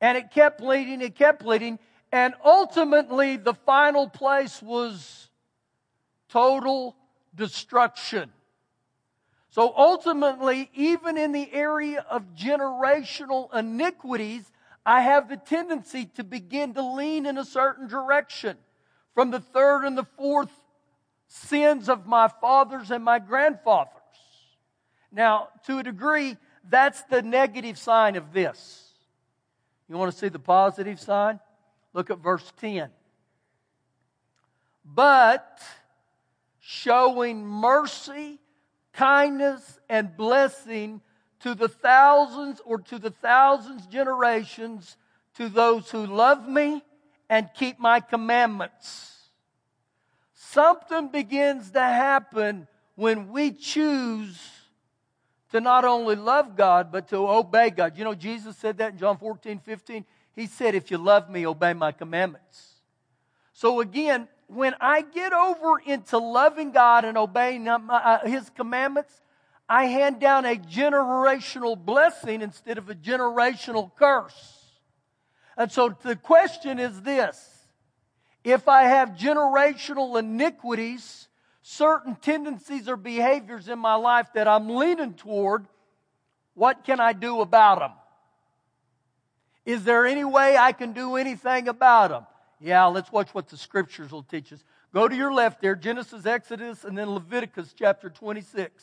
And 0.00 0.16
it 0.16 0.30
kept 0.30 0.60
leaning, 0.60 1.00
it 1.00 1.16
kept 1.16 1.44
leaning, 1.44 1.80
and 2.10 2.34
ultimately, 2.44 3.36
the 3.36 3.54
final 3.54 4.08
place 4.08 4.62
was 4.62 5.28
total 6.28 6.96
destruction. 7.34 8.32
So 9.50 9.74
ultimately, 9.76 10.70
even 10.74 11.18
in 11.18 11.32
the 11.32 11.52
area 11.52 12.04
of 12.08 12.34
generational 12.34 13.52
iniquities, 13.54 14.50
I 14.86 15.02
have 15.02 15.28
the 15.28 15.36
tendency 15.36 16.06
to 16.16 16.24
begin 16.24 16.74
to 16.74 16.82
lean 16.82 17.26
in 17.26 17.36
a 17.36 17.44
certain 17.44 17.88
direction 17.88 18.56
from 19.14 19.30
the 19.30 19.40
third 19.40 19.84
and 19.84 19.98
the 19.98 20.06
fourth 20.16 20.52
sins 21.26 21.88
of 21.88 22.06
my 22.06 22.28
fathers 22.28 22.90
and 22.90 23.04
my 23.04 23.18
grandfathers. 23.18 23.92
Now, 25.12 25.48
to 25.66 25.78
a 25.78 25.82
degree, 25.82 26.36
that's 26.68 27.02
the 27.02 27.22
negative 27.22 27.78
sign 27.78 28.16
of 28.16 28.32
this. 28.32 28.92
You 29.88 29.96
want 29.96 30.12
to 30.12 30.18
see 30.18 30.28
the 30.28 30.38
positive 30.38 31.00
sign? 31.00 31.40
Look 31.98 32.10
at 32.10 32.18
verse 32.18 32.52
10. 32.60 32.90
But 34.84 35.60
showing 36.60 37.44
mercy, 37.44 38.38
kindness, 38.92 39.80
and 39.88 40.16
blessing 40.16 41.00
to 41.40 41.56
the 41.56 41.66
thousands 41.66 42.60
or 42.64 42.78
to 42.82 43.00
the 43.00 43.10
thousands 43.10 43.84
generations 43.88 44.96
to 45.38 45.48
those 45.48 45.90
who 45.90 46.06
love 46.06 46.48
me 46.48 46.84
and 47.28 47.50
keep 47.52 47.80
my 47.80 47.98
commandments. 47.98 49.16
Something 50.34 51.08
begins 51.08 51.72
to 51.72 51.80
happen 51.80 52.68
when 52.94 53.32
we 53.32 53.50
choose 53.50 54.40
to 55.50 55.60
not 55.60 55.84
only 55.84 56.14
love 56.14 56.54
God, 56.54 56.92
but 56.92 57.08
to 57.08 57.16
obey 57.28 57.70
God. 57.70 57.98
You 57.98 58.04
know, 58.04 58.14
Jesus 58.14 58.56
said 58.56 58.78
that 58.78 58.92
in 58.92 58.98
John 58.98 59.18
14, 59.18 59.58
15. 59.58 60.04
He 60.38 60.46
said, 60.46 60.76
If 60.76 60.92
you 60.92 60.98
love 60.98 61.28
me, 61.28 61.44
obey 61.48 61.72
my 61.72 61.90
commandments. 61.90 62.74
So 63.54 63.80
again, 63.80 64.28
when 64.46 64.72
I 64.80 65.02
get 65.02 65.32
over 65.32 65.80
into 65.84 66.18
loving 66.18 66.70
God 66.70 67.04
and 67.04 67.18
obeying 67.18 67.66
uh, 67.66 68.24
His 68.24 68.48
commandments, 68.50 69.20
I 69.68 69.86
hand 69.86 70.20
down 70.20 70.44
a 70.46 70.54
generational 70.54 71.76
blessing 71.76 72.40
instead 72.40 72.78
of 72.78 72.88
a 72.88 72.94
generational 72.94 73.90
curse. 73.96 74.78
And 75.56 75.72
so 75.72 75.96
the 76.02 76.14
question 76.14 76.78
is 76.78 77.02
this 77.02 77.66
if 78.44 78.68
I 78.68 78.84
have 78.84 79.16
generational 79.16 80.20
iniquities, 80.20 81.26
certain 81.62 82.14
tendencies 82.14 82.88
or 82.88 82.96
behaviors 82.96 83.68
in 83.68 83.80
my 83.80 83.96
life 83.96 84.28
that 84.34 84.46
I'm 84.46 84.68
leaning 84.68 85.14
toward, 85.14 85.66
what 86.54 86.84
can 86.84 87.00
I 87.00 87.12
do 87.12 87.40
about 87.40 87.80
them? 87.80 87.90
Is 89.68 89.84
there 89.84 90.06
any 90.06 90.24
way 90.24 90.56
I 90.56 90.72
can 90.72 90.94
do 90.94 91.16
anything 91.16 91.68
about 91.68 92.08
them? 92.08 92.26
Yeah, 92.58 92.86
let's 92.86 93.12
watch 93.12 93.34
what 93.34 93.50
the 93.50 93.58
scriptures 93.58 94.10
will 94.10 94.22
teach 94.22 94.50
us. 94.50 94.64
Go 94.94 95.06
to 95.06 95.14
your 95.14 95.30
left 95.30 95.60
there, 95.60 95.74
Genesis, 95.74 96.24
Exodus, 96.24 96.84
and 96.84 96.96
then 96.96 97.10
Leviticus 97.10 97.74
chapter 97.78 98.08
26. 98.08 98.82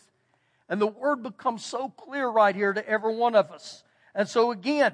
And 0.70 0.80
the 0.80 0.86
word 0.86 1.24
becomes 1.24 1.66
so 1.66 1.90
clear 1.90 2.28
right 2.28 2.56
here 2.56 2.72
to 2.72 2.88
every 2.88 3.16
one 3.16 3.34
of 3.34 3.50
us. 3.50 3.84
And 4.14 4.30
so 4.30 4.52
again, 4.52 4.94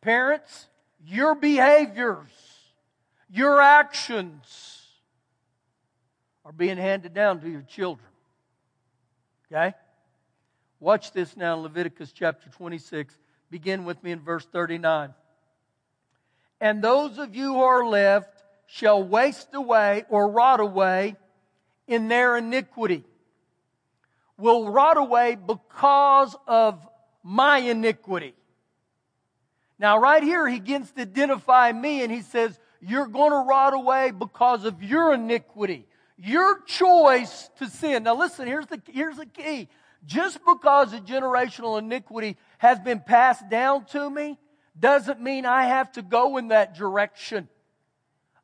parents, 0.00 0.68
your 1.04 1.34
behaviors, 1.34 2.30
your 3.28 3.60
actions 3.60 4.86
are 6.46 6.52
being 6.52 6.78
handed 6.78 7.12
down 7.12 7.42
to 7.42 7.50
your 7.50 7.66
children. 7.68 8.08
Okay? 9.52 9.74
Watch 10.80 11.12
this 11.12 11.36
now 11.36 11.56
Leviticus 11.56 12.12
chapter 12.12 12.48
26. 12.48 13.14
Begin 13.50 13.84
with 13.84 14.02
me 14.02 14.12
in 14.12 14.20
verse 14.20 14.46
39. 14.52 15.12
And 16.60 16.82
those 16.82 17.18
of 17.18 17.34
you 17.34 17.54
who 17.54 17.62
are 17.62 17.84
left 17.84 18.42
shall 18.66 19.02
waste 19.02 19.48
away 19.54 20.04
or 20.08 20.30
rot 20.30 20.60
away 20.60 21.16
in 21.88 22.08
their 22.08 22.36
iniquity. 22.36 23.04
Will 24.38 24.70
rot 24.70 24.96
away 24.96 25.34
because 25.36 26.36
of 26.46 26.86
my 27.22 27.58
iniquity. 27.58 28.34
Now, 29.78 29.98
right 29.98 30.22
here, 30.22 30.46
he 30.46 30.60
begins 30.60 30.92
to 30.92 31.02
identify 31.02 31.72
me 31.72 32.02
and 32.02 32.12
he 32.12 32.22
says, 32.22 32.58
You're 32.80 33.06
going 33.06 33.32
to 33.32 33.48
rot 33.48 33.74
away 33.74 34.12
because 34.12 34.64
of 34.64 34.82
your 34.82 35.14
iniquity, 35.14 35.86
your 36.16 36.60
choice 36.62 37.50
to 37.58 37.68
sin. 37.68 38.04
Now, 38.04 38.14
listen, 38.14 38.46
here's 38.46 38.66
the, 38.66 38.80
here's 38.86 39.16
the 39.16 39.26
key. 39.26 39.68
Just 40.06 40.38
because 40.46 40.92
a 40.92 41.00
generational 41.00 41.78
iniquity 41.78 42.36
has 42.60 42.78
been 42.78 43.00
passed 43.00 43.48
down 43.48 43.86
to 43.86 44.10
me 44.10 44.38
doesn't 44.78 45.18
mean 45.18 45.46
I 45.46 45.64
have 45.64 45.90
to 45.92 46.02
go 46.02 46.36
in 46.36 46.48
that 46.48 46.74
direction. 46.74 47.48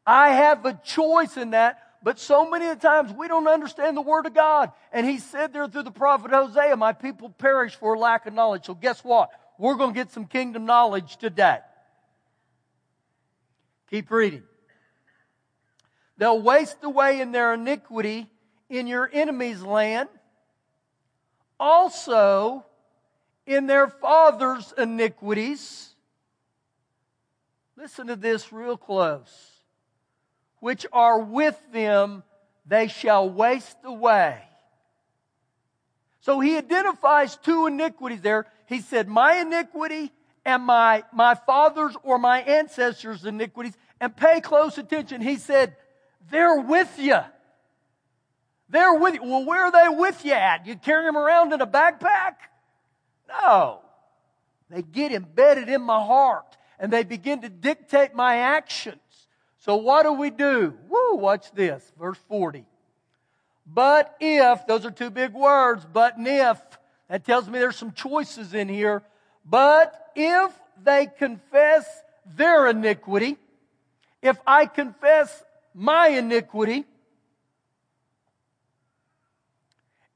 I 0.06 0.30
have 0.30 0.64
a 0.64 0.80
choice 0.82 1.36
in 1.36 1.50
that, 1.50 1.82
but 2.02 2.18
so 2.18 2.48
many 2.48 2.74
times 2.76 3.12
we 3.12 3.28
don't 3.28 3.46
understand 3.46 3.94
the 3.94 4.00
Word 4.00 4.24
of 4.24 4.32
God. 4.32 4.72
And 4.90 5.06
He 5.06 5.18
said 5.18 5.52
there 5.52 5.68
through 5.68 5.82
the 5.82 5.90
prophet 5.90 6.30
Hosea, 6.30 6.78
My 6.78 6.94
people 6.94 7.28
perish 7.28 7.74
for 7.74 7.98
lack 7.98 8.24
of 8.24 8.32
knowledge. 8.32 8.64
So 8.64 8.74
guess 8.74 9.04
what? 9.04 9.28
We're 9.58 9.74
going 9.74 9.92
to 9.92 10.00
get 10.00 10.10
some 10.10 10.24
kingdom 10.24 10.64
knowledge 10.64 11.18
today. 11.18 11.58
Keep 13.90 14.10
reading. 14.10 14.44
They'll 16.16 16.40
waste 16.40 16.78
away 16.82 17.20
in 17.20 17.32
their 17.32 17.52
iniquity 17.52 18.30
in 18.70 18.86
your 18.86 19.10
enemy's 19.12 19.60
land, 19.60 20.08
also 21.60 22.64
in 23.46 23.66
their 23.66 23.88
father's 23.88 24.72
iniquities 24.76 25.96
Listen 27.76 28.06
to 28.06 28.16
this 28.16 28.52
real 28.52 28.76
close. 28.76 29.50
Which 30.60 30.86
are 30.92 31.20
with 31.20 31.60
them, 31.72 32.22
they 32.64 32.88
shall 32.88 33.28
waste 33.28 33.76
away. 33.84 34.38
So 36.20 36.40
he 36.40 36.56
identifies 36.56 37.36
two 37.36 37.66
iniquities 37.66 38.22
there. 38.22 38.46
He 38.66 38.80
said, 38.80 39.08
My 39.08 39.36
iniquity 39.36 40.10
and 40.44 40.62
my, 40.62 41.04
my 41.12 41.34
father's 41.34 41.94
or 42.02 42.18
my 42.18 42.40
ancestors' 42.40 43.24
iniquities. 43.24 43.76
And 44.00 44.16
pay 44.16 44.40
close 44.40 44.78
attention. 44.78 45.20
He 45.20 45.36
said, 45.36 45.76
They're 46.30 46.60
with 46.60 46.98
you. 46.98 47.18
They're 48.68 48.94
with 48.94 49.14
you. 49.14 49.22
Well, 49.22 49.44
where 49.44 49.66
are 49.66 49.70
they 49.70 49.96
with 49.96 50.24
you 50.24 50.32
at? 50.32 50.66
You 50.66 50.76
carry 50.76 51.04
them 51.04 51.16
around 51.16 51.52
in 51.52 51.60
a 51.60 51.66
backpack? 51.66 52.34
No. 53.28 53.80
They 54.70 54.82
get 54.82 55.12
embedded 55.12 55.68
in 55.68 55.82
my 55.82 56.02
heart 56.02 56.56
and 56.78 56.92
they 56.92 57.04
begin 57.04 57.42
to 57.42 57.48
dictate 57.48 58.14
my 58.14 58.36
actions. 58.38 59.00
So 59.58 59.76
what 59.76 60.04
do 60.04 60.12
we 60.12 60.30
do? 60.30 60.76
Woo, 60.88 61.16
watch 61.16 61.50
this, 61.52 61.92
verse 61.98 62.18
40. 62.28 62.64
But 63.66 64.14
if, 64.20 64.66
those 64.66 64.86
are 64.86 64.90
two 64.90 65.10
big 65.10 65.32
words, 65.32 65.84
but 65.92 66.16
and 66.16 66.26
if, 66.26 66.60
that 67.08 67.24
tells 67.24 67.48
me 67.48 67.58
there's 67.58 67.76
some 67.76 67.92
choices 67.92 68.54
in 68.54 68.68
here. 68.68 69.02
But 69.44 70.12
if 70.14 70.52
they 70.82 71.06
confess 71.18 71.84
their 72.36 72.68
iniquity, 72.68 73.36
if 74.22 74.38
I 74.46 74.66
confess 74.66 75.42
my 75.74 76.08
iniquity, 76.08 76.84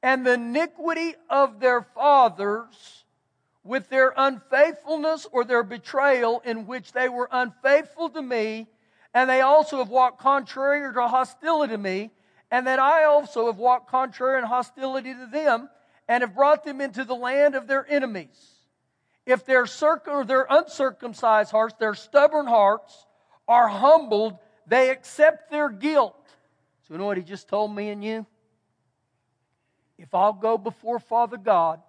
and 0.02 0.26
the 0.26 0.34
iniquity 0.34 1.14
of 1.28 1.60
their 1.60 1.82
fathers, 1.82 3.04
with 3.62 3.88
their 3.90 4.14
unfaithfulness 4.16 5.26
or 5.30 5.44
their 5.44 5.62
betrayal, 5.62 6.40
in 6.44 6.66
which 6.66 6.92
they 6.92 7.08
were 7.08 7.28
unfaithful 7.30 8.08
to 8.08 8.22
me, 8.22 8.66
and 9.12 9.28
they 9.28 9.42
also 9.42 9.78
have 9.78 9.90
walked 9.90 10.20
contrary 10.20 10.92
to 10.92 11.08
hostility 11.08 11.72
to 11.72 11.78
me, 11.78 12.10
and 12.50 12.66
that 12.66 12.78
I 12.78 13.04
also 13.04 13.46
have 13.46 13.58
walked 13.58 13.90
contrary 13.90 14.38
and 14.38 14.46
hostility 14.46 15.12
to 15.12 15.26
them, 15.26 15.68
and 16.08 16.22
have 16.22 16.34
brought 16.34 16.64
them 16.64 16.80
into 16.80 17.04
the 17.04 17.14
land 17.14 17.54
of 17.54 17.66
their 17.66 17.86
enemies. 17.88 18.50
If 19.26 19.44
their, 19.44 19.66
circum- 19.66 20.26
their 20.26 20.46
uncircumcised 20.48 21.50
hearts, 21.50 21.74
their 21.78 21.94
stubborn 21.94 22.46
hearts, 22.46 23.06
are 23.46 23.68
humbled, 23.68 24.38
they 24.66 24.90
accept 24.90 25.50
their 25.50 25.68
guilt. 25.68 26.16
So, 26.86 26.94
you 26.94 26.98
know 26.98 27.06
what 27.06 27.16
he 27.16 27.22
just 27.22 27.48
told 27.48 27.74
me 27.74 27.90
and 27.90 28.02
you? 28.02 28.26
If 30.00 30.14
I'll 30.14 30.32
go 30.32 30.56
before 30.56 30.98
Father 30.98 31.36
God 31.36 31.80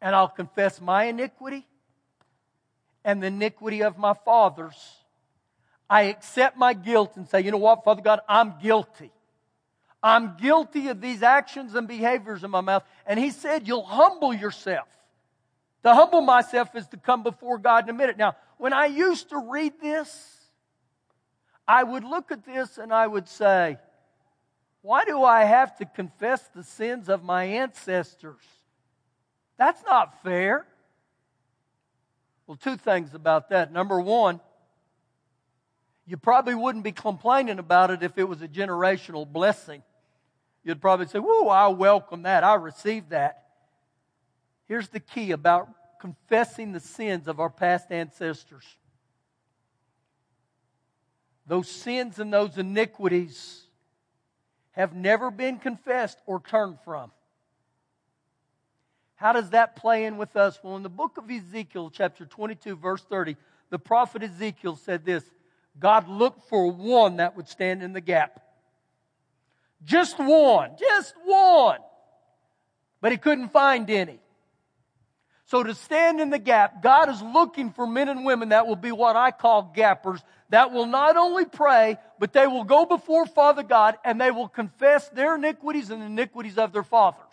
and 0.00 0.14
I'll 0.14 0.28
confess 0.28 0.80
my 0.80 1.04
iniquity 1.04 1.64
and 3.04 3.22
the 3.22 3.28
iniquity 3.28 3.82
of 3.82 3.96
my 3.96 4.14
fathers. 4.14 4.74
I 5.88 6.02
accept 6.02 6.56
my 6.56 6.74
guilt 6.74 7.16
and 7.16 7.28
say, 7.28 7.42
you 7.42 7.50
know 7.50 7.58
what, 7.58 7.84
Father 7.84 8.02
God, 8.02 8.20
I'm 8.28 8.54
guilty. 8.60 9.12
I'm 10.02 10.36
guilty 10.36 10.88
of 10.88 11.00
these 11.00 11.22
actions 11.22 11.74
and 11.76 11.86
behaviors 11.86 12.42
in 12.42 12.50
my 12.50 12.60
mouth. 12.60 12.82
And 13.06 13.20
He 13.20 13.30
said, 13.30 13.68
You'll 13.68 13.84
humble 13.84 14.34
yourself. 14.34 14.88
To 15.84 15.94
humble 15.94 16.22
myself 16.22 16.74
is 16.74 16.88
to 16.88 16.96
come 16.96 17.22
before 17.22 17.58
God 17.58 17.84
in 17.84 17.90
a 17.90 17.98
minute. 17.98 18.16
Now, 18.16 18.34
when 18.58 18.72
I 18.72 18.86
used 18.86 19.30
to 19.30 19.38
read 19.38 19.74
this, 19.80 20.38
I 21.68 21.84
would 21.84 22.02
look 22.02 22.32
at 22.32 22.44
this 22.44 22.78
and 22.78 22.92
I 22.92 23.06
would 23.06 23.28
say, 23.28 23.78
Why 24.82 25.04
do 25.04 25.22
I 25.22 25.44
have 25.44 25.76
to 25.78 25.86
confess 25.86 26.48
the 26.48 26.64
sins 26.64 27.08
of 27.08 27.22
my 27.22 27.44
ancestors? 27.44 28.42
That's 29.56 29.82
not 29.84 30.22
fair. 30.22 30.66
Well, 32.46 32.56
two 32.56 32.76
things 32.76 33.14
about 33.14 33.50
that. 33.50 33.72
Number 33.72 34.00
one, 34.00 34.40
you 36.04 36.16
probably 36.16 36.56
wouldn't 36.56 36.82
be 36.82 36.92
complaining 36.92 37.60
about 37.60 37.92
it 37.92 38.02
if 38.02 38.18
it 38.18 38.24
was 38.24 38.42
a 38.42 38.48
generational 38.48 39.26
blessing. 39.26 39.82
You'd 40.64 40.80
probably 40.80 41.06
say, 41.06 41.20
Whoa, 41.20 41.48
I 41.48 41.68
welcome 41.68 42.22
that. 42.22 42.42
I 42.42 42.54
receive 42.54 43.10
that. 43.10 43.44
Here's 44.66 44.88
the 44.88 45.00
key 45.00 45.30
about 45.30 45.68
confessing 46.00 46.72
the 46.72 46.80
sins 46.80 47.28
of 47.28 47.38
our 47.38 47.50
past 47.50 47.92
ancestors 47.92 48.64
those 51.46 51.68
sins 51.68 52.18
and 52.18 52.32
those 52.32 52.56
iniquities 52.56 53.66
have 54.72 54.94
never 54.94 55.30
been 55.30 55.58
confessed 55.58 56.18
or 56.26 56.40
turned 56.40 56.78
from. 56.84 57.10
How 59.14 59.32
does 59.32 59.50
that 59.50 59.76
play 59.76 60.04
in 60.04 60.16
with 60.16 60.34
us? 60.36 60.58
Well, 60.62 60.76
in 60.76 60.82
the 60.82 60.88
book 60.88 61.16
of 61.16 61.30
Ezekiel, 61.30 61.90
chapter 61.90 62.26
22, 62.26 62.76
verse 62.76 63.02
30, 63.08 63.36
the 63.70 63.78
prophet 63.78 64.22
Ezekiel 64.22 64.76
said 64.76 65.04
this 65.04 65.24
God 65.78 66.08
looked 66.08 66.48
for 66.48 66.70
one 66.70 67.16
that 67.16 67.36
would 67.36 67.48
stand 67.48 67.82
in 67.82 67.92
the 67.92 68.00
gap. 68.00 68.42
Just 69.84 70.18
one, 70.18 70.72
just 70.78 71.14
one. 71.24 71.78
But 73.00 73.12
he 73.12 73.18
couldn't 73.18 73.48
find 73.50 73.88
any. 73.90 74.20
So 75.46 75.62
to 75.62 75.74
stand 75.74 76.20
in 76.20 76.30
the 76.30 76.38
gap, 76.38 76.82
God 76.82 77.10
is 77.10 77.20
looking 77.20 77.72
for 77.72 77.86
men 77.86 78.08
and 78.08 78.24
women 78.24 78.50
that 78.50 78.66
will 78.66 78.76
be 78.76 78.92
what 78.92 79.16
I 79.16 79.32
call 79.32 79.72
gappers, 79.74 80.20
that 80.52 80.70
will 80.70 80.84
not 80.84 81.16
only 81.16 81.46
pray, 81.46 81.96
but 82.18 82.34
they 82.34 82.46
will 82.46 82.64
go 82.64 82.84
before 82.84 83.24
Father 83.24 83.62
God 83.62 83.96
and 84.04 84.20
they 84.20 84.30
will 84.30 84.48
confess 84.48 85.08
their 85.08 85.36
iniquities 85.36 85.88
and 85.88 86.02
the 86.02 86.06
iniquities 86.06 86.58
of 86.58 86.74
their 86.74 86.82
fathers. 86.82 87.24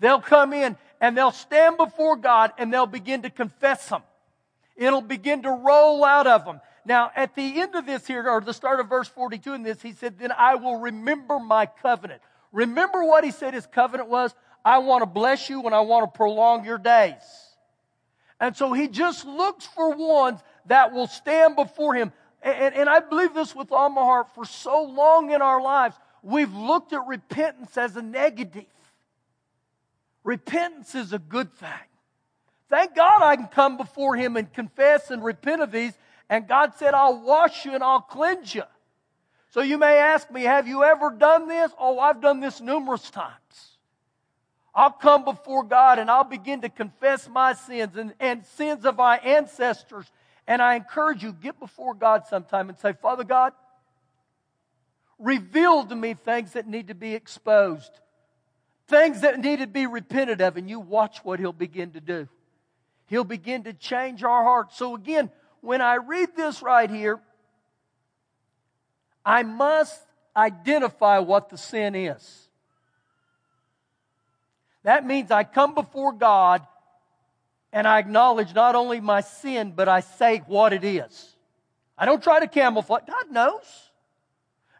They'll 0.00 0.20
come 0.20 0.52
in 0.52 0.76
and 1.00 1.16
they'll 1.16 1.30
stand 1.30 1.78
before 1.78 2.16
God 2.16 2.52
and 2.58 2.70
they'll 2.70 2.84
begin 2.84 3.22
to 3.22 3.30
confess 3.30 3.88
them. 3.88 4.02
It'll 4.76 5.00
begin 5.00 5.44
to 5.44 5.50
roll 5.50 6.04
out 6.04 6.26
of 6.26 6.44
them. 6.44 6.60
Now, 6.84 7.10
at 7.16 7.34
the 7.34 7.62
end 7.62 7.74
of 7.74 7.86
this 7.86 8.06
here, 8.06 8.28
or 8.28 8.42
the 8.42 8.52
start 8.52 8.80
of 8.80 8.88
verse 8.90 9.08
42 9.08 9.54
in 9.54 9.62
this, 9.62 9.80
he 9.80 9.92
said, 9.92 10.18
Then 10.18 10.30
I 10.30 10.56
will 10.56 10.76
remember 10.76 11.38
my 11.38 11.64
covenant. 11.64 12.20
Remember 12.52 13.02
what 13.02 13.24
he 13.24 13.30
said 13.30 13.54
his 13.54 13.66
covenant 13.66 14.10
was? 14.10 14.34
I 14.62 14.76
want 14.78 15.00
to 15.00 15.06
bless 15.06 15.48
you 15.48 15.62
and 15.62 15.74
I 15.74 15.80
want 15.80 16.12
to 16.12 16.14
prolong 16.14 16.66
your 16.66 16.76
days. 16.76 17.14
And 18.38 18.54
so 18.54 18.74
he 18.74 18.88
just 18.88 19.24
looks 19.24 19.64
for 19.64 19.96
ones 19.96 20.40
that 20.66 20.92
will 20.92 21.06
stand 21.06 21.56
before 21.56 21.94
him. 21.94 22.12
And, 22.42 22.74
and, 22.74 22.88
I 22.90 23.00
believe 23.00 23.32
this 23.32 23.54
with 23.54 23.72
all 23.72 23.88
my 23.88 24.02
heart. 24.02 24.34
For 24.34 24.44
so 24.44 24.82
long 24.82 25.30
in 25.30 25.40
our 25.40 25.62
lives, 25.62 25.96
we've 26.22 26.52
looked 26.52 26.92
at 26.92 27.06
repentance 27.06 27.76
as 27.78 27.96
a 27.96 28.02
negative. 28.02 28.66
Repentance 30.24 30.94
is 30.94 31.12
a 31.14 31.18
good 31.18 31.54
thing. 31.54 31.70
Thank 32.68 32.94
God 32.94 33.22
I 33.22 33.36
can 33.36 33.46
come 33.46 33.76
before 33.76 34.16
him 34.16 34.36
and 34.36 34.52
confess 34.52 35.10
and 35.10 35.24
repent 35.24 35.62
of 35.62 35.70
these. 35.70 35.92
And 36.28 36.48
God 36.48 36.74
said, 36.76 36.94
I'll 36.94 37.22
wash 37.22 37.64
you 37.64 37.74
and 37.74 37.82
I'll 37.82 38.00
cleanse 38.00 38.54
you. 38.54 38.64
So 39.50 39.60
you 39.60 39.78
may 39.78 39.98
ask 39.98 40.30
me, 40.30 40.42
have 40.42 40.66
you 40.66 40.82
ever 40.82 41.10
done 41.10 41.46
this? 41.46 41.70
Oh, 41.78 41.98
I've 41.98 42.20
done 42.20 42.40
this 42.40 42.60
numerous 42.60 43.08
times. 43.10 43.78
I'll 44.74 44.90
come 44.90 45.24
before 45.24 45.62
God 45.62 46.00
and 46.00 46.10
I'll 46.10 46.24
begin 46.24 46.62
to 46.62 46.68
confess 46.68 47.28
my 47.28 47.52
sins 47.52 47.96
and, 47.96 48.14
and 48.18 48.44
sins 48.44 48.84
of 48.84 48.96
my 48.96 49.18
ancestors. 49.18 50.10
And 50.46 50.60
I 50.60 50.74
encourage 50.74 51.22
you, 51.22 51.32
get 51.32 51.58
before 51.58 51.94
God 51.94 52.26
sometime 52.26 52.68
and 52.68 52.78
say, 52.78 52.92
Father 52.92 53.24
God, 53.24 53.52
reveal 55.18 55.84
to 55.86 55.94
me 55.94 56.14
things 56.14 56.52
that 56.52 56.66
need 56.66 56.88
to 56.88 56.94
be 56.94 57.14
exposed, 57.14 57.90
things 58.88 59.22
that 59.22 59.38
need 59.40 59.60
to 59.60 59.66
be 59.66 59.86
repented 59.86 60.40
of, 60.40 60.56
and 60.56 60.68
you 60.68 60.80
watch 60.80 61.18
what 61.24 61.40
He'll 61.40 61.52
begin 61.52 61.92
to 61.92 62.00
do. 62.00 62.28
He'll 63.06 63.24
begin 63.24 63.64
to 63.64 63.72
change 63.72 64.22
our 64.22 64.42
hearts. 64.42 64.76
So 64.76 64.94
again, 64.94 65.30
when 65.60 65.80
I 65.80 65.94
read 65.96 66.36
this 66.36 66.62
right 66.62 66.90
here, 66.90 67.20
I 69.24 69.42
must 69.42 69.98
identify 70.36 71.20
what 71.20 71.48
the 71.48 71.56
sin 71.56 71.94
is. 71.94 72.48
That 74.82 75.06
means 75.06 75.30
I 75.30 75.44
come 75.44 75.74
before 75.74 76.12
God 76.12 76.66
and 77.74 77.88
I 77.88 77.98
acknowledge 77.98 78.54
not 78.54 78.76
only 78.76 79.00
my 79.00 79.20
sin, 79.20 79.72
but 79.74 79.88
I 79.88 79.98
say 79.98 80.38
what 80.46 80.72
it 80.72 80.84
is. 80.84 81.34
I 81.98 82.06
don't 82.06 82.22
try 82.22 82.38
to 82.38 82.46
camouflage. 82.46 83.02
God 83.06 83.32
knows. 83.32 83.90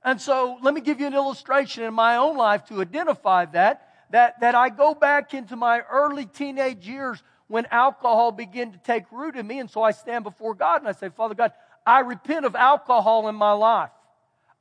And 0.04 0.20
so 0.20 0.59
let 0.62 0.72
me 0.72 0.80
give 0.80 1.00
you 1.00 1.09
an 1.09 1.14
illustration 1.14 1.83
in 1.83 1.92
my 1.92 2.16
own 2.16 2.37
life 2.37 2.66
to 2.66 2.80
identify 2.80 3.46
that, 3.46 3.88
that, 4.11 4.38
that 4.40 4.54
I 4.54 4.68
go 4.68 4.94
back 4.94 5.35
into 5.35 5.57
my 5.57 5.80
early 5.90 6.26
teenage 6.26 6.87
years 6.87 7.20
when 7.48 7.66
alcohol 7.72 8.30
began 8.30 8.70
to 8.70 8.78
take 8.78 9.11
root 9.11 9.35
in 9.35 9.44
me. 9.44 9.59
And 9.59 9.68
so 9.68 9.83
I 9.83 9.90
stand 9.90 10.22
before 10.22 10.54
God 10.54 10.83
and 10.83 10.88
I 10.88 10.92
say, 10.92 11.09
Father 11.09 11.35
God, 11.35 11.52
I 11.85 12.00
repent 12.00 12.46
of 12.46 12.54
alcohol 12.54 13.26
in 13.28 13.35
my 13.35 13.52
life. 13.52 13.90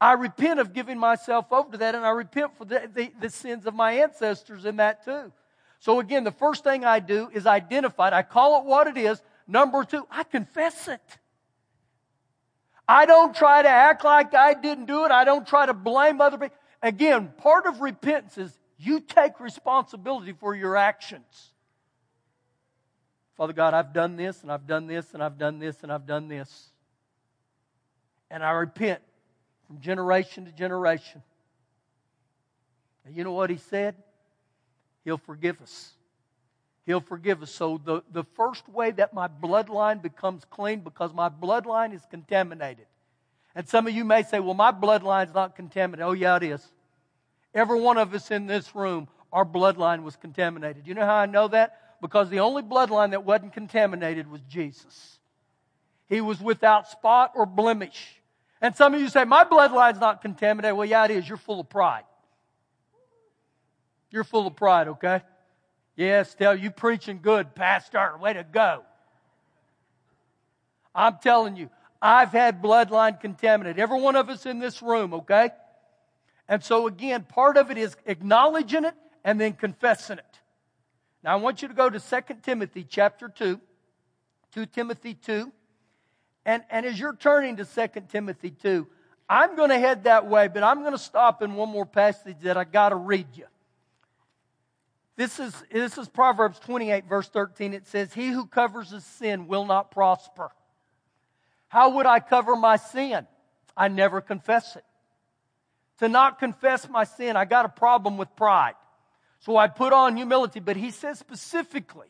I 0.01 0.13
repent 0.13 0.59
of 0.59 0.73
giving 0.73 0.97
myself 0.97 1.53
over 1.53 1.71
to 1.71 1.77
that, 1.77 1.95
and 1.95 2.05
I 2.05 2.09
repent 2.09 2.57
for 2.57 2.65
the, 2.65 2.89
the, 2.93 3.13
the, 3.21 3.29
sins 3.29 3.65
of 3.65 3.73
my 3.73 3.93
ancestors 3.93 4.65
in 4.65 4.75
that 4.77 5.05
too. 5.05 5.31
So 5.83 5.99
again, 5.99 6.23
the 6.23 6.31
first 6.31 6.63
thing 6.63 6.85
I 6.85 7.01
do 7.01 7.29
is 7.33 7.45
identify 7.45 8.07
it. 8.07 8.13
I 8.13 8.21
call 8.21 8.61
it 8.61 8.65
what 8.65 8.87
it 8.87 8.95
is. 8.95 9.21
Number 9.49 9.83
two, 9.83 10.07
I 10.09 10.23
confess 10.23 10.87
it. 10.87 11.01
I 12.87 13.05
don't 13.05 13.35
try 13.35 13.61
to 13.61 13.67
act 13.67 14.05
like 14.05 14.33
I 14.33 14.53
didn't 14.53 14.85
do 14.85 15.03
it. 15.03 15.11
I 15.11 15.25
don't 15.25 15.45
try 15.45 15.65
to 15.65 15.73
blame 15.73 16.21
other 16.21 16.37
people. 16.37 16.55
Again, 16.81 17.33
part 17.37 17.65
of 17.65 17.81
repentance 17.81 18.37
is 18.37 18.57
you 18.77 19.01
take 19.01 19.41
responsibility 19.41 20.31
for 20.31 20.55
your 20.55 20.77
actions. 20.77 21.51
Father 23.35 23.51
God, 23.51 23.73
I've 23.73 23.91
done 23.91 24.15
this, 24.15 24.41
and 24.41 24.49
I've 24.49 24.65
done 24.65 24.87
this, 24.87 25.13
and 25.13 25.21
I've 25.21 25.37
done 25.37 25.59
this, 25.59 25.83
and 25.83 25.91
I've 25.91 26.07
done 26.07 26.29
this. 26.29 26.69
And 28.31 28.41
I 28.41 28.51
repent 28.51 29.01
from 29.67 29.81
generation 29.81 30.45
to 30.45 30.51
generation. 30.53 31.21
And 33.05 33.17
you 33.17 33.25
know 33.25 33.33
what 33.33 33.49
he 33.49 33.57
said? 33.57 33.95
He'll 35.03 35.17
forgive 35.17 35.61
us. 35.61 35.93
He'll 36.85 37.01
forgive 37.01 37.41
us. 37.43 37.51
So, 37.51 37.79
the, 37.83 38.03
the 38.11 38.23
first 38.35 38.67
way 38.67 38.91
that 38.91 39.13
my 39.13 39.27
bloodline 39.27 40.01
becomes 40.01 40.43
clean, 40.49 40.81
because 40.81 41.13
my 41.13 41.29
bloodline 41.29 41.93
is 41.93 42.01
contaminated. 42.09 42.85
And 43.55 43.67
some 43.67 43.87
of 43.87 43.93
you 43.93 44.03
may 44.03 44.23
say, 44.23 44.39
well, 44.39 44.53
my 44.53 44.71
bloodline's 44.71 45.33
not 45.33 45.55
contaminated. 45.55 46.05
Oh, 46.05 46.13
yeah, 46.13 46.35
it 46.37 46.43
is. 46.43 46.65
Every 47.53 47.79
one 47.79 47.97
of 47.97 48.13
us 48.13 48.31
in 48.31 48.47
this 48.47 48.75
room, 48.75 49.07
our 49.31 49.45
bloodline 49.45 50.03
was 50.03 50.15
contaminated. 50.15 50.87
You 50.87 50.95
know 50.95 51.05
how 51.05 51.15
I 51.15 51.25
know 51.27 51.47
that? 51.49 51.79
Because 52.01 52.29
the 52.29 52.39
only 52.39 52.63
bloodline 52.63 53.11
that 53.11 53.23
wasn't 53.23 53.53
contaminated 53.53 54.29
was 54.29 54.41
Jesus. 54.49 55.19
He 56.09 56.19
was 56.19 56.41
without 56.41 56.87
spot 56.89 57.31
or 57.35 57.45
blemish. 57.45 58.19
And 58.59 58.75
some 58.75 58.93
of 58.93 58.99
you 58.99 59.07
say, 59.07 59.23
My 59.23 59.43
bloodline's 59.43 59.99
not 59.99 60.21
contaminated. 60.21 60.75
Well, 60.75 60.87
yeah, 60.87 61.05
it 61.05 61.11
is. 61.11 61.27
You're 61.27 61.37
full 61.37 61.59
of 61.59 61.69
pride. 61.69 62.03
You're 64.13 64.23
full 64.23 64.45
of 64.45 64.55
pride, 64.55 64.87
okay? 64.89 65.23
Yes, 65.95 66.35
tell 66.35 66.55
you 66.55 66.69
preaching 66.69 67.19
good, 67.19 67.55
Pastor. 67.55 68.15
Way 68.21 68.33
to 68.33 68.43
go. 68.43 68.83
I'm 70.93 71.17
telling 71.17 71.55
you, 71.55 71.71
I've 71.99 72.29
had 72.29 72.61
bloodline 72.61 73.19
contaminated. 73.19 73.79
Every 73.79 73.99
one 73.99 74.15
of 74.15 74.29
us 74.29 74.45
in 74.45 74.59
this 74.59 74.83
room, 74.83 75.15
okay? 75.15 75.49
And 76.47 76.63
so, 76.63 76.85
again, 76.85 77.23
part 77.23 77.57
of 77.57 77.71
it 77.71 77.79
is 77.79 77.97
acknowledging 78.05 78.85
it 78.85 78.93
and 79.23 79.41
then 79.41 79.53
confessing 79.53 80.19
it. 80.19 80.39
Now, 81.23 81.33
I 81.33 81.37
want 81.37 81.63
you 81.63 81.67
to 81.67 81.73
go 81.73 81.89
to 81.89 81.99
2 81.99 82.35
Timothy 82.43 82.85
chapter 82.87 83.29
2, 83.29 83.59
2 84.53 84.65
Timothy 84.67 85.15
2. 85.15 85.51
And, 86.45 86.61
and 86.69 86.85
as 86.85 86.99
you're 86.99 87.15
turning 87.15 87.57
to 87.57 87.65
2 87.65 87.87
Timothy 88.09 88.51
2, 88.51 88.85
I'm 89.27 89.55
going 89.55 89.69
to 89.69 89.79
head 89.79 90.03
that 90.03 90.27
way, 90.27 90.49
but 90.49 90.61
I'm 90.61 90.81
going 90.81 90.91
to 90.91 90.99
stop 90.99 91.41
in 91.41 91.55
one 91.55 91.69
more 91.69 91.87
passage 91.87 92.37
that 92.43 92.57
I 92.57 92.63
got 92.63 92.89
to 92.89 92.95
read 92.95 93.25
you. 93.33 93.45
This 95.15 95.39
is, 95.39 95.53
this 95.71 95.97
is 95.97 96.09
Proverbs 96.09 96.59
28, 96.59 97.05
verse 97.05 97.29
13. 97.29 97.73
It 97.73 97.87
says, 97.87 98.13
He 98.13 98.29
who 98.29 98.45
covers 98.45 98.89
his 98.89 99.05
sin 99.05 99.47
will 99.47 99.65
not 99.65 99.91
prosper. 99.91 100.49
How 101.67 101.95
would 101.95 102.05
I 102.05 102.19
cover 102.19 102.55
my 102.55 102.77
sin? 102.77 103.27
I 103.77 103.87
never 103.87 104.21
confess 104.21 104.75
it. 104.75 104.83
To 105.99 106.09
not 106.09 106.39
confess 106.39 106.89
my 106.89 107.03
sin, 107.03 107.35
I 107.35 107.45
got 107.45 107.65
a 107.65 107.69
problem 107.69 108.17
with 108.17 108.35
pride. 108.35 108.73
So 109.39 109.57
I 109.57 109.67
put 109.67 109.93
on 109.93 110.17
humility. 110.17 110.59
But 110.59 110.77
he 110.77 110.89
says 110.91 111.19
specifically, 111.19 112.07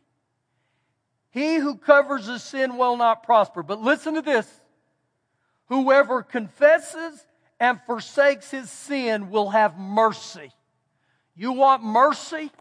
he 1.31 1.55
who 1.55 1.75
covers 1.75 2.27
his 2.27 2.43
sin 2.43 2.77
will 2.77 2.95
not 2.95 3.23
prosper. 3.23 3.63
But 3.63 3.81
listen 3.81 4.13
to 4.13 4.21
this. 4.21 4.49
Whoever 5.67 6.23
confesses 6.23 7.25
and 7.59 7.79
forsakes 7.85 8.51
his 8.51 8.69
sin 8.69 9.29
will 9.29 9.49
have 9.49 9.77
mercy. 9.77 10.51
You 11.35 11.53
want 11.53 11.83
mercy? 11.83 12.51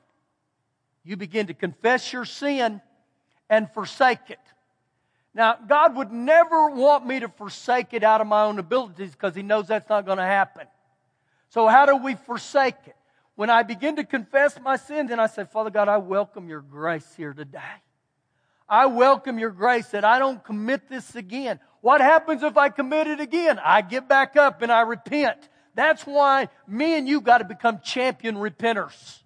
You 1.04 1.16
begin 1.16 1.48
to 1.48 1.54
confess 1.54 2.12
your 2.12 2.24
sin 2.24 2.80
and 3.50 3.70
forsake 3.72 4.30
it. 4.30 4.38
Now, 5.34 5.56
God 5.66 5.96
would 5.96 6.12
never 6.12 6.70
want 6.70 7.06
me 7.06 7.20
to 7.20 7.28
forsake 7.28 7.94
it 7.94 8.04
out 8.04 8.20
of 8.20 8.26
my 8.26 8.44
own 8.44 8.58
abilities 8.58 9.12
because 9.12 9.34
He 9.34 9.42
knows 9.42 9.68
that's 9.68 9.88
not 9.88 10.04
going 10.04 10.18
to 10.18 10.24
happen. 10.24 10.66
So, 11.48 11.66
how 11.68 11.86
do 11.86 11.96
we 11.96 12.14
forsake 12.14 12.76
it? 12.86 12.96
When 13.34 13.48
I 13.48 13.62
begin 13.62 13.96
to 13.96 14.04
confess 14.04 14.60
my 14.60 14.76
sins, 14.76 15.10
and 15.10 15.20
I 15.20 15.26
say, 15.26 15.44
Father 15.44 15.70
God, 15.70 15.88
I 15.88 15.96
welcome 15.96 16.48
your 16.48 16.60
grace 16.60 17.14
here 17.16 17.32
today. 17.32 17.58
I 18.68 18.86
welcome 18.86 19.38
your 19.38 19.50
grace 19.50 19.88
that 19.88 20.04
I 20.04 20.18
don't 20.18 20.42
commit 20.44 20.88
this 20.88 21.14
again. 21.14 21.60
What 21.80 22.00
happens 22.00 22.42
if 22.42 22.56
I 22.56 22.68
commit 22.68 23.06
it 23.06 23.20
again? 23.20 23.58
I 23.58 23.82
get 23.82 24.08
back 24.08 24.36
up 24.36 24.62
and 24.62 24.70
I 24.70 24.82
repent. 24.82 25.48
That's 25.74 26.04
why 26.04 26.48
me 26.66 26.96
and 26.96 27.08
you 27.08 27.20
got 27.20 27.38
to 27.38 27.44
become 27.44 27.80
champion 27.82 28.36
repenters. 28.36 29.21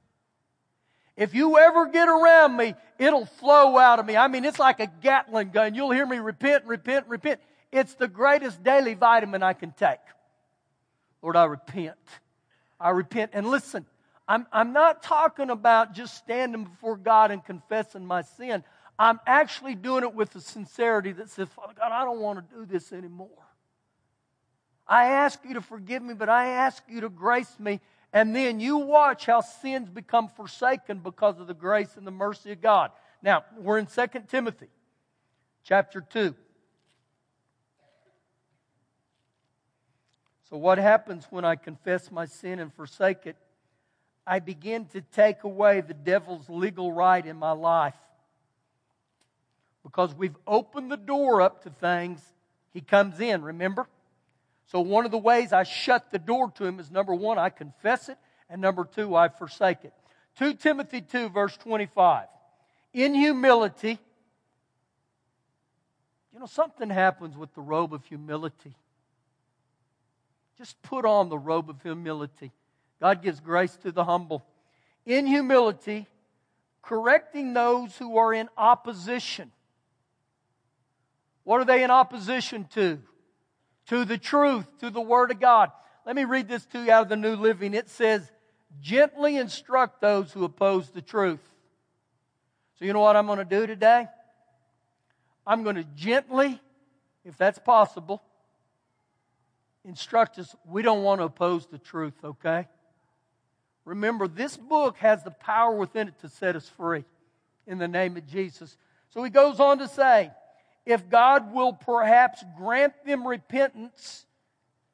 If 1.17 1.35
you 1.35 1.59
ever 1.59 1.87
get 1.87 2.09
around 2.09 2.57
me, 2.57 2.75
it'll 2.99 3.27
flow 3.27 3.79
out 3.79 3.99
of 3.99 4.07
me. 4.07 4.17
I 4.17 4.29
mean, 4.29 4.45
it's 4.45 4.59
like 4.59 4.81
a 4.81 4.87
Gatling 4.87 5.51
gun. 5.51 5.75
You'll 5.75 5.91
hear 5.91 6.07
me 6.07 6.19
repent, 6.19 6.65
repent, 6.67 7.07
repent. 7.09 7.41
It's 7.73 7.95
the 7.95 8.09
greatest 8.09 8.63
daily 8.63 8.95
vitamin 8.95 9.43
I 9.43 9.55
can 9.55 9.73
take. 9.73 9.99
Lord, 11.23 11.37
I 11.37 11.45
repent. 11.45 11.97
I 12.79 12.91
repent. 12.91 13.31
And 13.35 13.47
listen, 13.47 13.87
I'm, 14.29 14.47
I'm 14.53 14.73
not 14.73 15.03
talking 15.03 15.51
about 15.51 15.95
just 15.95 16.17
standing 16.17 16.65
before 16.65 16.97
God 16.97 17.31
and 17.31 17.45
confessing 17.45 18.05
my 18.05 18.23
sin. 18.23 18.63
I'm 18.99 19.21
actually 19.27 19.75
doing 19.75 20.05
it 20.05 20.15
with 20.15 20.35
a 20.37 20.41
sincerity 20.41 21.13
that 21.13 21.31
says, 21.31 21.49
Father 21.49 21.75
God, 21.77 21.93
I 21.93 22.05
don't 22.05 22.21
want 22.21 22.39
to 22.39 22.57
do 22.57 22.67
this 22.67 22.93
anymore. 22.93 23.29
I 24.89 25.07
ask 25.07 25.39
you 25.47 25.55
to 25.55 25.61
forgive 25.61 26.03
me, 26.03 26.15
but 26.15 26.29
I 26.29 26.49
ask 26.49 26.83
you 26.89 27.01
to 27.01 27.09
grace 27.09 27.55
me. 27.59 27.81
And 28.13 28.35
then 28.35 28.61
you 28.61 28.79
watch 28.79 29.27
how 29.27 29.41
sins 29.41 29.89
become 29.91 30.29
forsaken 30.29 31.01
because 31.01 31.39
of 31.39 31.47
the 31.47 31.55
grace 31.55 31.97
and 31.97 32.07
the 32.07 32.11
mercy 32.11 32.53
of 32.53 32.61
God. 32.61 32.91
Now, 33.23 33.45
we're 33.59 33.79
in 33.79 33.87
2 33.87 34.07
Timothy 34.29 34.69
chapter 35.65 36.01
2. 36.01 36.35
So, 40.49 40.57
what 40.57 40.79
happens 40.79 41.27
when 41.31 41.45
I 41.45 41.57
confess 41.57 42.11
my 42.11 42.27
sin 42.27 42.61
and 42.61 42.73
forsake 42.73 43.27
it? 43.27 43.37
I 44.27 44.39
begin 44.39 44.87
to 44.87 45.01
take 45.01 45.45
away 45.45 45.81
the 45.81 45.95
devil's 45.95 46.49
legal 46.49 46.93
right 46.93 47.25
in 47.25 47.37
my 47.37 47.53
life. 47.53 47.95
Because 49.83 50.15
we've 50.15 50.37
opened 50.47 50.91
the 50.91 50.97
door 50.97 51.43
up 51.43 51.63
to 51.63 51.71
things, 51.71 52.21
he 52.73 52.81
comes 52.81 53.21
in, 53.21 53.43
remember? 53.43 53.89
So, 54.67 54.81
one 54.81 55.05
of 55.05 55.13
the 55.13 55.19
ways 55.19 55.53
I 55.53 55.63
shut 55.63 56.11
the 56.11 56.19
door 56.19 56.51
to 56.53 56.65
him 56.65 56.81
is 56.81 56.91
number 56.91 57.15
one, 57.15 57.39
I 57.39 57.51
confess 57.51 58.09
it, 58.09 58.19
and 58.51 58.61
number 58.61 58.85
two, 58.85 59.15
I 59.15 59.29
forsake 59.29 59.85
it. 59.85 59.93
2 60.39 60.55
Timothy 60.55 61.01
2, 61.01 61.29
verse 61.29 61.57
25. 61.57 62.27
In 62.93 63.15
humility, 63.15 63.99
you 66.33 66.41
know, 66.41 66.47
something 66.47 66.91
happens 66.91 67.37
with 67.37 67.55
the 67.55 67.61
robe 67.61 67.95
of 67.95 68.05
humility. 68.05 68.75
Just 70.59 70.81
put 70.83 71.05
on 71.05 71.29
the 71.29 71.39
robe 71.39 71.71
of 71.71 71.81
humility. 71.83 72.53
God 73.01 73.23
gives 73.23 73.41
grace 73.41 73.77
to 73.77 73.93
the 73.93 74.05
humble. 74.05 74.45
In 75.05 75.27
humility, 75.27 76.07
correcting 76.83 77.53
those 77.55 77.97
who 77.97 78.17
are 78.17 78.35
in 78.35 78.49
opposition. 78.57 79.53
What 81.45 81.61
are 81.61 81.65
they 81.65 81.85
in 81.85 81.91
opposition 81.91 82.67
to? 82.75 82.99
To 83.87 84.05
the 84.05 84.19
truth, 84.19 84.67
to 84.81 84.91
the 84.91 85.01
Word 85.01 85.31
of 85.31 85.41
God. 85.41 85.71
Let 86.05 86.17
me 86.17 86.25
read 86.25 86.49
this 86.49 86.65
to 86.67 86.83
you 86.83 86.91
out 86.91 87.03
of 87.03 87.09
the 87.09 87.17
New 87.17 87.37
Living. 87.37 87.75
It 87.75 87.89
says, 87.89 88.31
Gently 88.81 89.37
instruct 89.37 90.01
those 90.01 90.33
who 90.33 90.45
oppose 90.45 90.91
the 90.91 91.03
truth. 91.03 91.41
So, 92.79 92.85
you 92.85 92.93
know 92.93 93.01
what 93.01 93.17
I'm 93.17 93.27
going 93.27 93.39
to 93.39 93.45
do 93.45 93.67
today? 93.67 94.07
I'm 95.47 95.63
going 95.63 95.77
to 95.77 95.85
gently, 95.95 96.61
if 97.25 97.37
that's 97.37 97.59
possible, 97.59 98.23
instruct 99.85 100.39
us. 100.39 100.55
We 100.67 100.83
don't 100.83 101.03
want 101.03 101.21
to 101.21 101.25
oppose 101.25 101.67
the 101.67 101.79
truth, 101.79 102.15
okay? 102.23 102.67
Remember, 103.85 104.27
this 104.27 104.57
book 104.57 104.97
has 104.99 105.23
the 105.23 105.31
power 105.31 105.75
within 105.75 106.09
it 106.09 106.19
to 106.21 106.29
set 106.29 106.57
us 106.57 106.69
free 106.69 107.05
in 107.67 107.79
the 107.79 107.89
name 107.89 108.17
of 108.17 108.27
Jesus. 108.27 108.77
So 109.11 109.23
he 109.23 109.31
goes 109.31 109.61
on 109.61 109.79
to 109.79 109.89
say, 109.89 110.33
if 110.87 111.11
God 111.11 111.53
will 111.53 111.73
perhaps 111.73 112.43
grant 112.57 112.95
them 113.05 113.27
repentance, 113.27 114.25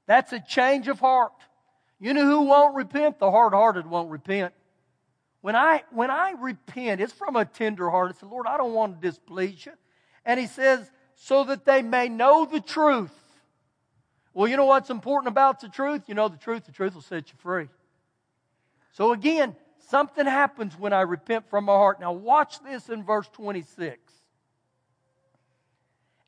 that's 0.07 0.33
a 0.33 0.40
change 0.40 0.88
of 0.88 0.98
heart. 0.98 1.33
You 2.00 2.14
know 2.14 2.24
who 2.24 2.42
won't 2.42 2.74
repent? 2.74 3.18
The 3.18 3.31
hard 3.31 3.52
hearted 3.52 3.87
won't 3.87 4.11
repent. 4.11 4.55
When 5.42 5.55
I, 5.55 5.85
when 5.90 6.11
I 6.11 6.33
repent, 6.33 7.00
it's 7.00 7.12
from 7.12 7.37
a 7.37 7.44
tender 7.44 7.90
heart. 7.90 8.14
I 8.16 8.20
say, 8.20 8.26
Lord, 8.26 8.46
I 8.46 8.57
don't 8.57 8.72
want 8.72 9.00
to 9.00 9.09
displease 9.09 9.66
you. 9.66 9.72
And 10.24 10.40
he 10.40 10.46
says, 10.46 10.90
so 11.14 11.44
that 11.44 11.64
they 11.64 11.83
may 11.83 12.09
know 12.09 12.44
the 12.44 12.61
truth. 12.61 13.12
Well, 14.35 14.48
you 14.48 14.57
know 14.57 14.64
what's 14.64 14.90
important 14.90 15.28
about 15.28 15.61
the 15.61 15.68
truth? 15.68 16.02
You 16.07 16.14
know 16.14 16.28
the 16.28 16.37
truth, 16.37 16.64
the 16.64 16.72
truth 16.72 16.94
will 16.94 17.02
set 17.02 17.28
you 17.28 17.35
free. 17.38 17.68
So 18.92 19.12
again, 19.12 19.55
something 19.88 20.26
happens 20.26 20.78
when 20.78 20.92
I 20.92 21.02
repent 21.02 21.50
from 21.50 21.64
my 21.64 21.72
heart. 21.72 22.00
Now, 22.00 22.12
watch 22.12 22.62
this 22.62 22.88
in 22.88 23.05
verse 23.05 23.28
26. 23.33 24.12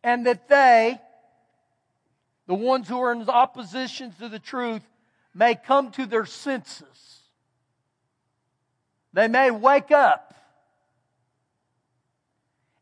And 0.05 0.27
that 0.27 0.49
they, 0.49 1.01
the 2.47 2.55
ones 2.55 2.87
who 2.89 3.01
are 3.01 3.11
in 3.11 3.29
opposition 3.29 4.13
to 4.21 4.29
the 4.29 4.39
truth, 4.39 4.83
may 5.35 5.55
come 5.55 5.91
to 5.93 6.07
their 6.07 6.27
senses. 6.27 7.23
They 9.15 9.29
may 9.29 9.51
wake 9.51 9.91
up 9.91 10.35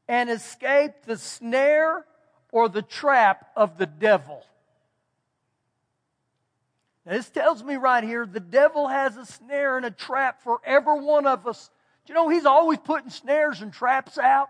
and 0.09 0.29
escape 0.29 1.05
the 1.07 1.17
snare 1.17 2.05
or 2.51 2.69
the 2.69 2.83
trap 2.83 3.47
of 3.57 3.79
the 3.79 3.87
devil. 3.87 4.45
Now, 7.07 7.13
this 7.13 7.31
tells 7.31 7.63
me 7.63 7.77
right 7.77 8.03
here 8.03 8.27
the 8.27 8.41
devil 8.41 8.89
has 8.89 9.17
a 9.17 9.27
snare 9.27 9.77
and 9.77 9.87
a 9.87 9.91
trap 9.91 10.43
for 10.43 10.61
every 10.65 11.01
one 11.01 11.27
of 11.27 11.47
us. 11.47 11.71
Do 12.05 12.13
you 12.13 12.15
know 12.15 12.29
he's 12.29 12.47
always 12.47 12.79
putting 12.79 13.11
snares 13.11 13.63
and 13.63 13.73
traps 13.73 14.19
out? 14.19 14.49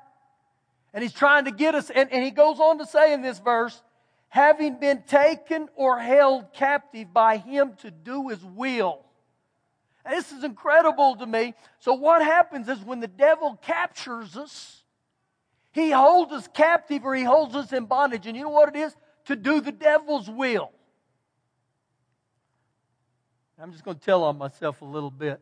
And 0.94 1.02
he's 1.02 1.12
trying 1.12 1.46
to 1.46 1.50
get 1.50 1.74
us. 1.74 1.90
And, 1.90 2.12
and 2.12 2.22
he 2.22 2.30
goes 2.30 2.58
on 2.60 2.78
to 2.78 2.86
say 2.86 3.12
in 3.12 3.22
this 3.22 3.38
verse, 3.38 3.82
having 4.28 4.78
been 4.78 5.02
taken 5.02 5.68
or 5.74 5.98
held 5.98 6.52
captive 6.52 7.12
by 7.12 7.36
him 7.36 7.74
to 7.78 7.90
do 7.90 8.28
his 8.28 8.44
will. 8.44 9.04
And 10.04 10.16
this 10.16 10.32
is 10.32 10.42
incredible 10.42 11.16
to 11.16 11.26
me. 11.26 11.54
So, 11.78 11.94
what 11.94 12.22
happens 12.22 12.68
is 12.68 12.78
when 12.80 13.00
the 13.00 13.08
devil 13.08 13.58
captures 13.62 14.36
us, 14.36 14.82
he 15.72 15.90
holds 15.90 16.32
us 16.32 16.48
captive 16.52 17.04
or 17.04 17.14
he 17.14 17.24
holds 17.24 17.54
us 17.54 17.72
in 17.72 17.86
bondage. 17.86 18.26
And 18.26 18.36
you 18.36 18.42
know 18.42 18.50
what 18.50 18.74
it 18.74 18.78
is? 18.78 18.94
To 19.26 19.36
do 19.36 19.60
the 19.60 19.72
devil's 19.72 20.28
will. 20.28 20.72
I'm 23.58 23.70
just 23.70 23.84
going 23.84 23.96
to 23.96 24.04
tell 24.04 24.24
on 24.24 24.38
myself 24.38 24.82
a 24.82 24.84
little 24.84 25.10
bit. 25.10 25.40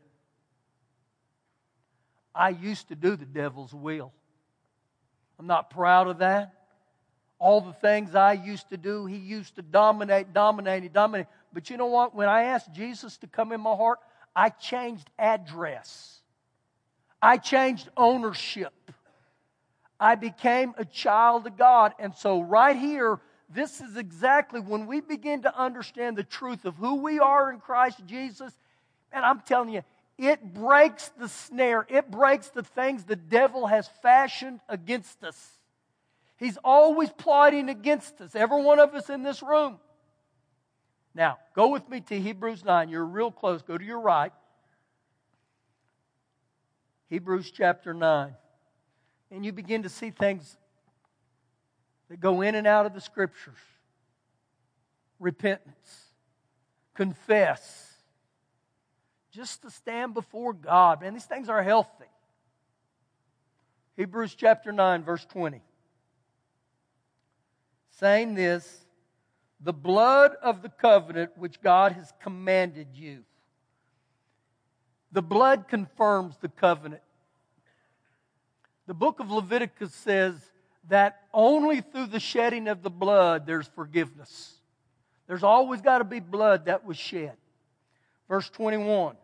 I 2.34 2.50
used 2.50 2.88
to 2.88 2.94
do 2.94 3.16
the 3.16 3.24
devil's 3.24 3.72
will. 3.72 4.12
I'm 5.40 5.46
not 5.46 5.70
proud 5.70 6.06
of 6.06 6.18
that. 6.18 6.52
All 7.38 7.62
the 7.62 7.72
things 7.72 8.14
I 8.14 8.34
used 8.34 8.68
to 8.68 8.76
do, 8.76 9.06
he 9.06 9.16
used 9.16 9.56
to 9.56 9.62
dominate, 9.62 10.34
dominate, 10.34 10.92
dominate. 10.92 11.28
But 11.50 11.70
you 11.70 11.78
know 11.78 11.86
what? 11.86 12.14
When 12.14 12.28
I 12.28 12.42
asked 12.42 12.74
Jesus 12.74 13.16
to 13.18 13.26
come 13.26 13.50
in 13.52 13.62
my 13.62 13.74
heart, 13.74 14.00
I 14.36 14.50
changed 14.50 15.08
address. 15.18 16.20
I 17.22 17.38
changed 17.38 17.88
ownership. 17.96 18.74
I 19.98 20.14
became 20.14 20.74
a 20.76 20.84
child 20.84 21.46
of 21.46 21.56
God. 21.56 21.94
And 21.98 22.14
so, 22.14 22.42
right 22.42 22.76
here, 22.76 23.18
this 23.48 23.80
is 23.80 23.96
exactly 23.96 24.60
when 24.60 24.86
we 24.86 25.00
begin 25.00 25.40
to 25.42 25.58
understand 25.58 26.18
the 26.18 26.24
truth 26.24 26.66
of 26.66 26.76
who 26.76 26.96
we 26.96 27.18
are 27.18 27.50
in 27.50 27.60
Christ 27.60 28.04
Jesus. 28.04 28.52
And 29.10 29.24
I'm 29.24 29.40
telling 29.40 29.70
you, 29.70 29.84
it 30.20 30.52
breaks 30.52 31.08
the 31.18 31.28
snare, 31.28 31.86
it 31.88 32.10
breaks 32.10 32.48
the 32.48 32.62
things 32.62 33.04
the 33.04 33.16
devil 33.16 33.66
has 33.66 33.88
fashioned 34.02 34.60
against 34.68 35.24
us. 35.24 35.58
He's 36.36 36.58
always 36.62 37.08
plotting 37.10 37.70
against 37.70 38.20
us, 38.20 38.34
every 38.34 38.62
one 38.62 38.78
of 38.78 38.94
us 38.94 39.08
in 39.08 39.22
this 39.22 39.42
room. 39.42 39.78
Now, 41.14 41.38
go 41.56 41.68
with 41.68 41.88
me 41.88 42.00
to 42.02 42.20
Hebrews 42.20 42.64
9. 42.64 42.90
You're 42.90 43.04
real 43.04 43.30
close. 43.30 43.62
Go 43.62 43.76
to 43.76 43.84
your 43.84 44.00
right. 44.00 44.32
Hebrews 47.08 47.50
chapter 47.50 47.94
9. 47.94 48.34
And 49.30 49.44
you 49.44 49.52
begin 49.52 49.82
to 49.84 49.88
see 49.88 50.10
things 50.10 50.56
that 52.10 52.20
go 52.20 52.42
in 52.42 52.54
and 52.54 52.66
out 52.66 52.84
of 52.84 52.92
the 52.92 53.00
scriptures 53.00 53.56
repentance, 55.18 56.04
confess, 56.94 57.89
just 59.30 59.62
to 59.62 59.70
stand 59.70 60.14
before 60.14 60.52
God. 60.52 61.00
Man, 61.00 61.14
these 61.14 61.24
things 61.24 61.48
are 61.48 61.62
healthy. 61.62 62.04
Hebrews 63.96 64.34
chapter 64.34 64.72
9, 64.72 65.04
verse 65.04 65.24
20. 65.26 65.60
Saying 67.98 68.34
this, 68.34 68.86
the 69.60 69.72
blood 69.72 70.32
of 70.42 70.62
the 70.62 70.70
covenant 70.70 71.32
which 71.36 71.60
God 71.60 71.92
has 71.92 72.12
commanded 72.22 72.88
you. 72.94 73.24
The 75.12 75.22
blood 75.22 75.68
confirms 75.68 76.36
the 76.38 76.48
covenant. 76.48 77.02
The 78.86 78.94
book 78.94 79.20
of 79.20 79.30
Leviticus 79.30 79.94
says 79.94 80.34
that 80.88 81.20
only 81.34 81.80
through 81.80 82.06
the 82.06 82.20
shedding 82.20 82.68
of 82.68 82.82
the 82.82 82.90
blood 82.90 83.46
there's 83.46 83.68
forgiveness. 83.68 84.54
There's 85.26 85.44
always 85.44 85.80
got 85.80 85.98
to 85.98 86.04
be 86.04 86.20
blood 86.20 86.64
that 86.64 86.84
was 86.84 86.96
shed. 86.96 87.36
Verse 88.28 88.48
21. 88.48 89.16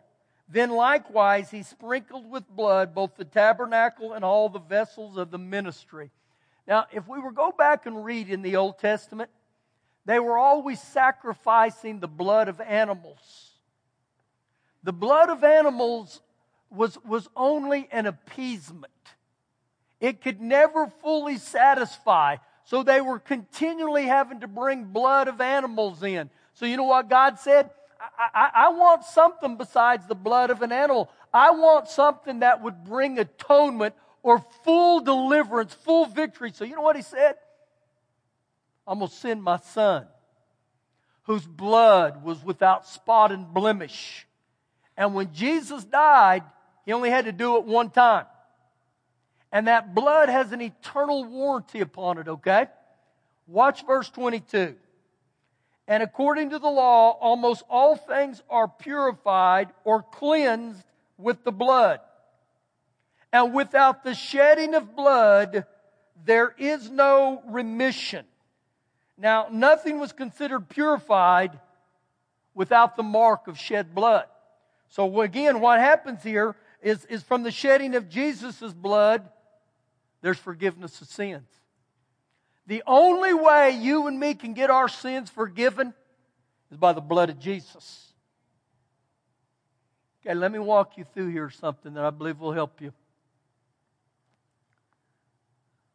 Then 0.49 0.71
likewise 0.71 1.51
he 1.51 1.63
sprinkled 1.63 2.31
with 2.31 2.49
blood 2.49 2.95
both 2.95 3.17
the 3.17 3.25
tabernacle 3.25 4.13
and 4.13 4.25
all 4.25 4.49
the 4.49 4.61
vessels 4.61 5.17
of 5.17 5.31
the 5.31 5.39
ministry. 5.39 6.11
Now, 6.69 6.87
if 6.93 7.07
we 7.09 7.19
were 7.19 7.33
go 7.33 7.53
back 7.57 7.87
and 7.87 8.05
read 8.05 8.29
in 8.29 8.43
the 8.43 8.57
Old 8.57 8.79
Testament, 8.79 9.31
they 10.05 10.19
were 10.21 10.39
always 10.39 10.81
sacrificing 10.81 11.99
the 11.99 12.09
blood 12.09 12.49
of 12.49 12.61
animals. 12.61 13.51
The 14.85 14.93
blood 14.93 15.31
of 15.31 15.43
animals 15.43 16.21
was, 16.71 16.97
was 17.05 17.29
only 17.35 17.89
an 17.91 18.07
appeasement. 18.07 18.93
It 20.01 20.23
could 20.23 20.41
never 20.41 20.93
fully 21.03 21.39
satisfy. 21.39 22.37
So 22.65 22.83
they 22.83 23.01
were 23.01 23.19
continually 23.19 24.07
having 24.07 24.41
to 24.41 24.49
bring 24.49 24.85
blood 24.85 25.27
of 25.27 25.41
animals 25.41 26.03
in. 26.03 26.31
So 26.55 26.67
you 26.67 26.77
know 26.77 26.85
what 26.85 27.09
God 27.09 27.39
said? 27.41 27.71
I, 28.01 28.29
I, 28.35 28.51
I, 28.67 28.69
want 28.71 29.05
something 29.05 29.57
besides 29.57 30.07
the 30.07 30.15
blood 30.15 30.51
of 30.51 30.63
an 30.63 30.73
animal. 30.73 31.11
I 31.33 31.51
want 31.51 31.89
something 31.89 32.41
that 32.41 32.63
would 32.63 32.85
bring 32.85 33.19
atonement 33.19 33.95
or 34.23 34.45
full 34.65 35.01
deliverance, 35.01 35.73
full 35.73 36.07
victory. 36.07 36.53
So 36.53 36.65
you 36.65 36.75
know 36.75 36.83
what 36.83 36.97
he 36.97 37.03
said? 37.03 37.37
I'm 38.87 38.99
going 38.99 39.11
to 39.11 39.17
send 39.17 39.43
my 39.43 39.59
son, 39.59 40.07
whose 41.25 41.45
blood 41.45 42.23
was 42.23 42.43
without 42.45 42.87
spot 42.87 43.33
and 43.33 43.53
blemish. 43.53 44.27
And 44.97 45.15
when 45.15 45.33
Jesus 45.33 45.85
died, 45.85 46.45
he 46.85 46.93
only 46.93 47.11
had 47.11 47.25
to 47.25 47.33
do 47.33 47.57
it 47.57 47.65
one 47.65 47.91
time. 47.91 48.27
And 49.51 49.69
that 49.69 49.95
blood 49.95 50.29
has 50.29 50.53
an 50.53 50.61
eternal 50.61 51.25
warranty 51.25 51.81
upon 51.81 52.19
it, 52.19 52.29
okay? 52.29 52.67
Watch 53.47 53.87
verse 53.87 54.09
22. 54.11 54.77
And 55.89 56.03
according 56.03 56.51
to 56.51 56.59
the 56.59 56.69
law, 56.69 57.13
almost 57.21 57.63
all 57.71 57.97
things 57.97 58.43
are 58.51 58.67
purified 58.67 59.69
or 59.85 60.03
cleansed 60.03 60.85
with 61.17 61.45
the 61.45 61.53
blood. 61.53 62.01
And 63.33 63.55
without 63.55 64.03
the 64.03 64.15
shedding 64.15 64.75
of 64.75 64.97
blood, 64.97 65.65
there 66.25 66.55
is 66.59 66.91
no 66.91 67.43
remission. 67.47 68.25
Now, 69.17 69.47
nothing 69.51 69.99
was 69.99 70.13
considered 70.13 70.69
purified 70.69 71.59
without 72.55 72.97
the 72.97 73.03
mark 73.03 73.49
of 73.49 73.59
shed 73.59 73.95
blood. 73.95 74.25
So 74.89 75.21
again, 75.21 75.61
what 75.61 75.79
happens 75.79 76.23
here 76.23 76.57
is, 76.83 77.05
is 77.07 77.23
from 77.23 77.43
the 77.43 77.51
shedding 77.51 77.95
of 77.95 78.09
Jesus' 78.09 78.73
blood, 78.73 79.29
there's 80.23 80.39
forgiveness 80.39 81.01
of 81.01 81.09
sins. 81.09 81.49
The 82.67 82.83
only 82.87 83.33
way 83.33 83.71
you 83.71 84.07
and 84.09 84.19
me 84.19 84.35
can 84.35 84.53
get 84.53 84.71
our 84.71 84.89
sins 84.89 85.31
forgiven 85.31 85.95
is 86.71 86.77
by 86.77 86.93
the 86.93 87.01
blood 87.01 87.31
of 87.31 87.39
Jesus. 87.39 88.13
Okay, 90.21 90.35
let 90.35 90.51
me 90.51 90.59
walk 90.59 90.99
you 90.99 91.05
through 91.15 91.29
here 91.29 91.49
something 91.51 91.95
that 91.95 92.05
I 92.05 92.11
believe 92.11 92.41
will 92.41 92.53
help 92.53 92.81
you. 92.81 92.93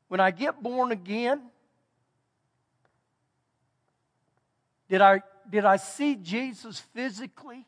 When 0.07 0.21
I 0.21 0.31
get 0.31 0.62
born 0.62 0.91
again, 0.91 1.41
did 4.89 5.01
I, 5.01 5.21
did 5.49 5.65
I 5.65 5.75
see 5.75 6.15
Jesus 6.15 6.79
physically? 6.93 7.65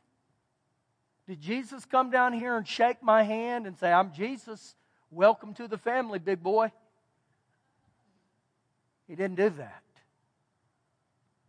Did 1.28 1.42
Jesus 1.42 1.86
come 1.86 2.10
down 2.10 2.34
here 2.34 2.58
and 2.58 2.68
shake 2.68 3.02
my 3.02 3.24
hand 3.24 3.66
and 3.66 3.78
say, 3.78 3.92
I'm 3.92 4.14
Jesus? 4.14 4.76
Welcome 5.10 5.54
to 5.56 5.68
the 5.68 5.78
family, 5.78 6.20
big 6.20 6.44
boy. 6.44 6.72
He 9.14 9.18
didn't 9.18 9.38
do 9.38 9.50
that. 9.52 9.84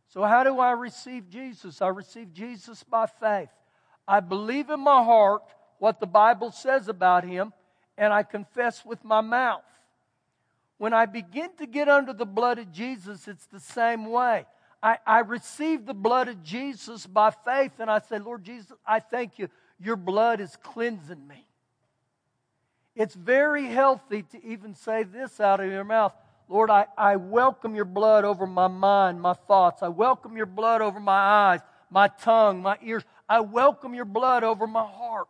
So, 0.09 0.23
how 0.23 0.45
do 0.45 0.59
I 0.59 0.73
receive 0.73 1.31
Jesus? 1.31 1.81
I 1.81 1.89
receive 1.89 2.35
Jesus 2.35 2.83
by 2.83 3.07
faith. 3.07 3.49
I 4.07 4.21
believe 4.21 4.69
in 4.69 4.81
my 4.81 5.03
heart 5.03 5.45
what 5.79 5.99
the 5.99 6.07
Bible 6.07 6.51
says 6.51 6.89
about 6.89 7.25
him, 7.25 7.55
and 7.97 8.13
I 8.13 8.23
confess 8.23 8.85
with 8.85 9.03
my 9.03 9.23
mouth. 9.23 9.65
When 10.77 10.93
I 10.93 11.07
begin 11.07 11.57
to 11.57 11.65
get 11.65 11.89
under 11.89 12.13
the 12.13 12.27
blood 12.27 12.59
of 12.59 12.71
Jesus, 12.71 13.27
it's 13.29 13.47
the 13.47 13.61
same 13.61 14.11
way. 14.11 14.45
I, 14.83 14.99
I 15.07 15.21
receive 15.21 15.87
the 15.87 15.95
blood 15.95 16.29
of 16.29 16.43
Jesus 16.43 17.07
by 17.07 17.31
faith, 17.31 17.73
and 17.79 17.91
I 17.91 18.01
say, 18.01 18.19
Lord 18.19 18.45
Jesus, 18.45 18.77
I 18.87 19.01
thank 19.01 19.39
you. 19.39 19.49
Your 19.81 19.97
blood 19.97 20.39
is 20.43 20.55
cleansing 20.63 21.27
me. 21.27 21.47
It's 22.95 23.15
very 23.15 23.65
healthy 23.69 24.23
to 24.33 24.45
even 24.45 24.75
say 24.75 25.05
this 25.05 25.41
out 25.41 25.61
of 25.61 25.71
your 25.71 25.85
mouth 25.85 26.13
Lord, 26.49 26.71
I, 26.71 26.87
I 26.97 27.17
welcome 27.17 27.75
your 27.75 27.87
blood 27.87 28.25
over 28.25 28.47
my 28.47 28.69
mind, 28.69 29.21
my 29.21 29.33
thoughts. 29.33 29.83
I 29.83 29.89
welcome 29.89 30.37
your 30.37 30.47
blood 30.47 30.83
over 30.83 31.01
my 31.01 31.13
eyes, 31.13 31.61
my 31.91 32.09
tongue, 32.09 32.61
my 32.63 32.79
ears. 32.83 33.03
I 33.29 33.41
welcome 33.41 33.95
your 33.95 34.05
blood 34.05 34.45
over 34.45 34.67
my 34.67 34.85
heart. 34.85 35.29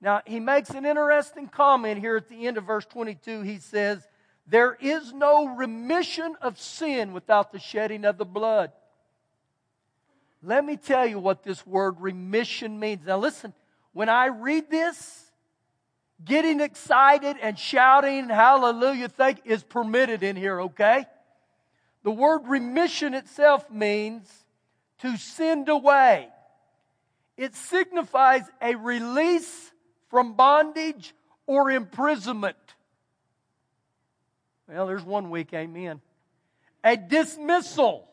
Now, 0.00 0.20
he 0.26 0.38
makes 0.38 0.70
an 0.70 0.84
interesting 0.84 1.48
comment 1.48 1.98
here 1.98 2.16
at 2.16 2.28
the 2.28 2.46
end 2.46 2.58
of 2.58 2.64
verse 2.64 2.84
22. 2.84 3.40
He 3.40 3.58
says, 3.58 4.06
There 4.46 4.76
is 4.80 5.12
no 5.12 5.56
remission 5.56 6.36
of 6.40 6.60
sin 6.60 7.12
without 7.12 7.52
the 7.52 7.58
shedding 7.58 8.04
of 8.04 8.18
the 8.18 8.24
blood. 8.24 8.70
Let 10.42 10.64
me 10.64 10.76
tell 10.76 11.06
you 11.06 11.18
what 11.18 11.42
this 11.42 11.66
word 11.66 11.96
remission 12.00 12.78
means. 12.78 13.06
Now, 13.06 13.16
listen, 13.18 13.54
when 13.94 14.10
I 14.10 14.26
read 14.26 14.70
this, 14.70 15.23
getting 16.22 16.60
excited 16.60 17.36
and 17.40 17.58
shouting 17.58 18.28
hallelujah 18.28 19.08
thank 19.08 19.42
is 19.44 19.62
permitted 19.62 20.22
in 20.22 20.36
here, 20.36 20.60
okay? 20.62 21.06
The 22.02 22.10
word 22.10 22.42
remission 22.46 23.14
itself 23.14 23.70
means 23.70 24.30
to 24.98 25.16
send 25.16 25.68
away. 25.68 26.28
It 27.36 27.54
signifies 27.54 28.42
a 28.62 28.74
release 28.74 29.72
from 30.08 30.34
bondage 30.34 31.14
or 31.46 31.70
imprisonment. 31.70 32.56
Well, 34.68 34.86
there's 34.86 35.04
one 35.04 35.30
week, 35.30 35.52
amen. 35.52 36.00
A 36.84 36.96
dismissal, 36.96 38.08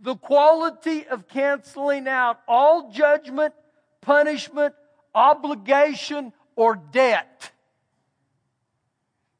the 0.00 0.16
quality 0.16 1.06
of 1.06 1.28
canceling 1.28 2.06
out 2.06 2.40
all 2.46 2.90
judgment, 2.90 3.54
punishment, 4.00 4.74
obligation, 5.14 6.32
or 6.56 6.76
debt. 6.76 7.50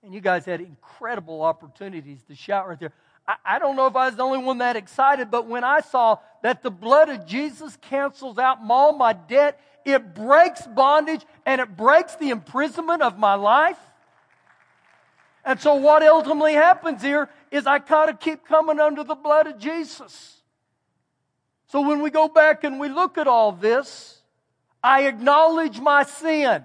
And 0.03 0.13
you 0.13 0.21
guys 0.21 0.45
had 0.45 0.61
incredible 0.61 1.43
opportunities 1.43 2.23
to 2.29 2.35
shout 2.35 2.69
right 2.69 2.79
there. 2.79 2.93
I, 3.27 3.35
I 3.45 3.59
don't 3.59 3.77
know 3.77 3.87
if 3.87 3.97
I 3.97 4.07
was 4.07 4.17
the 4.17 4.23
only 4.23 4.39
one 4.39 4.59
that 4.59 4.77
excited, 4.77 5.31
but 5.31 5.47
when 5.47 5.65
I 5.65 5.81
saw 5.81 6.19
that 6.43 6.63
the 6.63 6.71
blood 6.71 7.09
of 7.09 7.27
Jesus 7.27 7.79
cancels 7.81 8.39
out 8.39 8.59
all 8.69 8.93
my 8.93 9.15
debt, 9.15 9.61
it 9.85 10.15
breaks 10.15 10.67
bondage 10.67 11.25
and 11.47 11.61
it 11.61 11.77
breaks 11.77 12.17
the 12.17 12.31
imprisonment 12.31 13.03
of 13.03 13.19
my 13.19 13.35
life. 13.35 13.79
And 15.45 15.61
so 15.61 15.75
what 15.75 16.03
ultimately 16.03 16.55
happens 16.55 17.03
here 17.03 17.29
is 17.51 17.67
I 17.67 17.79
kind 17.79 18.09
of 18.09 18.19
keep 18.19 18.47
coming 18.47 18.81
under 18.81 19.05
the 19.05 19.15
blood 19.15 19.47
of 19.47 19.59
Jesus. 19.59 20.43
So 21.69 21.87
when 21.87 22.01
we 22.01 22.11
go 22.11 22.29
back 22.29 22.65
and 22.65 22.81
we 22.81 22.89
look 22.89 23.19
at 23.19 23.27
all 23.27 23.53
this, 23.53 24.23
I 24.83 25.03
acknowledge 25.05 25.81
my 25.81 26.05
sin. 26.05 26.65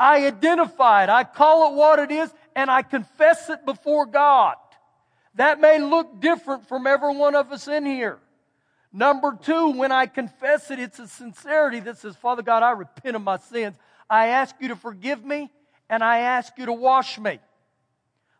I 0.00 0.26
identify 0.26 1.04
it, 1.04 1.10
I 1.10 1.24
call 1.24 1.70
it 1.70 1.76
what 1.76 1.98
it 1.98 2.10
is, 2.10 2.32
and 2.56 2.70
I 2.70 2.80
confess 2.80 3.50
it 3.50 3.66
before 3.66 4.06
God. 4.06 4.56
That 5.34 5.60
may 5.60 5.78
look 5.78 6.20
different 6.20 6.66
from 6.66 6.86
every 6.86 7.14
one 7.14 7.34
of 7.34 7.52
us 7.52 7.68
in 7.68 7.84
here. 7.84 8.18
Number 8.92 9.38
two, 9.40 9.68
when 9.72 9.92
I 9.92 10.06
confess 10.06 10.70
it, 10.70 10.80
it's 10.80 10.98
a 10.98 11.06
sincerity 11.06 11.80
that 11.80 11.98
says, 11.98 12.16
Father 12.16 12.42
God, 12.42 12.62
I 12.62 12.70
repent 12.70 13.14
of 13.14 13.22
my 13.22 13.36
sins. 13.36 13.76
I 14.08 14.28
ask 14.28 14.56
you 14.58 14.68
to 14.68 14.76
forgive 14.76 15.22
me, 15.22 15.50
and 15.90 16.02
I 16.02 16.20
ask 16.20 16.54
you 16.56 16.66
to 16.66 16.72
wash 16.72 17.18
me. 17.18 17.38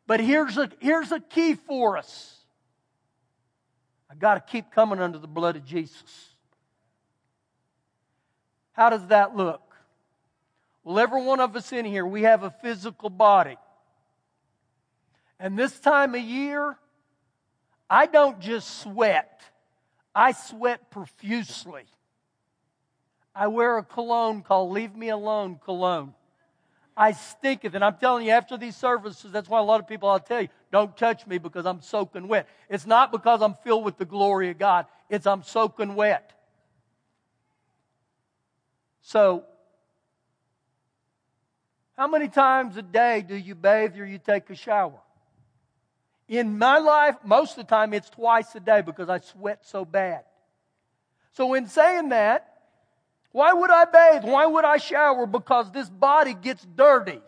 But 0.07 0.20
here's 0.20 0.57
a, 0.57 0.70
here's 0.81 1.12
a 1.12 1.20
key 1.20 1.55
for 1.55 1.99
us. 1.99 2.38
I 4.11 4.14
got 4.14 4.35
to 4.35 4.53
keep 4.53 4.73
coming 4.73 4.99
under 4.99 5.18
the 5.18 5.29
blood 5.29 5.57
of 5.57 5.64
Jesus. 5.64 6.31
How 8.73 8.88
does 8.88 9.07
that 9.09 9.37
look? 9.37 9.69
Well, 10.84 10.98
every 10.98 11.22
one 11.22 11.40
of 11.40 11.54
us 11.56 11.72
in 11.72 11.84
here, 11.84 12.06
we 12.06 12.22
have 12.22 12.42
a 12.42 12.50
physical 12.50 13.10
body. 13.10 13.56
And 15.38 15.58
this 15.58 15.78
time 15.78 16.14
of 16.14 16.20
year, 16.20 16.76
I 17.88 18.06
don't 18.06 18.40
just 18.40 18.82
sweat, 18.82 19.42
I 20.14 20.32
sweat 20.32 20.90
profusely. 20.90 21.84
I 23.34 23.46
wear 23.46 23.78
a 23.78 23.84
cologne 23.84 24.42
called 24.42 24.72
Leave 24.72 24.94
Me 24.96 25.08
Alone 25.08 25.60
cologne. 25.64 26.14
I 26.96 27.12
stink 27.12 27.64
it. 27.64 27.74
And 27.74 27.84
I'm 27.84 27.96
telling 27.96 28.26
you, 28.26 28.32
after 28.32 28.56
these 28.56 28.76
services, 28.76 29.32
that's 29.32 29.48
why 29.48 29.60
a 29.60 29.62
lot 29.62 29.80
of 29.80 29.88
people, 29.88 30.08
I'll 30.08 30.20
tell 30.20 30.42
you, 30.42 30.48
don't 30.72 30.94
touch 30.96 31.26
me 31.26 31.38
because 31.38 31.64
I'm 31.64 31.80
soaking 31.80 32.28
wet. 32.28 32.48
It's 32.68 32.86
not 32.86 33.12
because 33.12 33.40
I'm 33.40 33.54
filled 33.64 33.84
with 33.84 33.96
the 33.96 34.04
glory 34.04 34.50
of 34.50 34.58
God, 34.58 34.86
it's 35.08 35.26
I'm 35.26 35.42
soaking 35.42 35.94
wet. 35.94 36.32
So 39.02 39.44
how 42.00 42.06
many 42.06 42.28
times 42.28 42.78
a 42.78 42.82
day 42.82 43.20
do 43.20 43.36
you 43.36 43.54
bathe 43.54 43.94
or 43.98 44.06
you 44.06 44.16
take 44.16 44.48
a 44.48 44.54
shower? 44.54 44.98
In 46.28 46.56
my 46.56 46.78
life, 46.78 47.16
most 47.22 47.50
of 47.50 47.56
the 47.58 47.64
time 47.64 47.92
it's 47.92 48.08
twice 48.08 48.54
a 48.54 48.60
day 48.60 48.80
because 48.80 49.10
I 49.10 49.18
sweat 49.18 49.66
so 49.66 49.84
bad. 49.84 50.24
So, 51.32 51.52
in 51.52 51.66
saying 51.66 52.08
that, 52.08 52.54
why 53.32 53.52
would 53.52 53.70
I 53.70 53.84
bathe? 53.84 54.24
Why 54.24 54.46
would 54.46 54.64
I 54.64 54.78
shower? 54.78 55.26
Because 55.26 55.70
this 55.72 55.90
body 55.90 56.32
gets 56.32 56.64
dirty. 56.74 57.20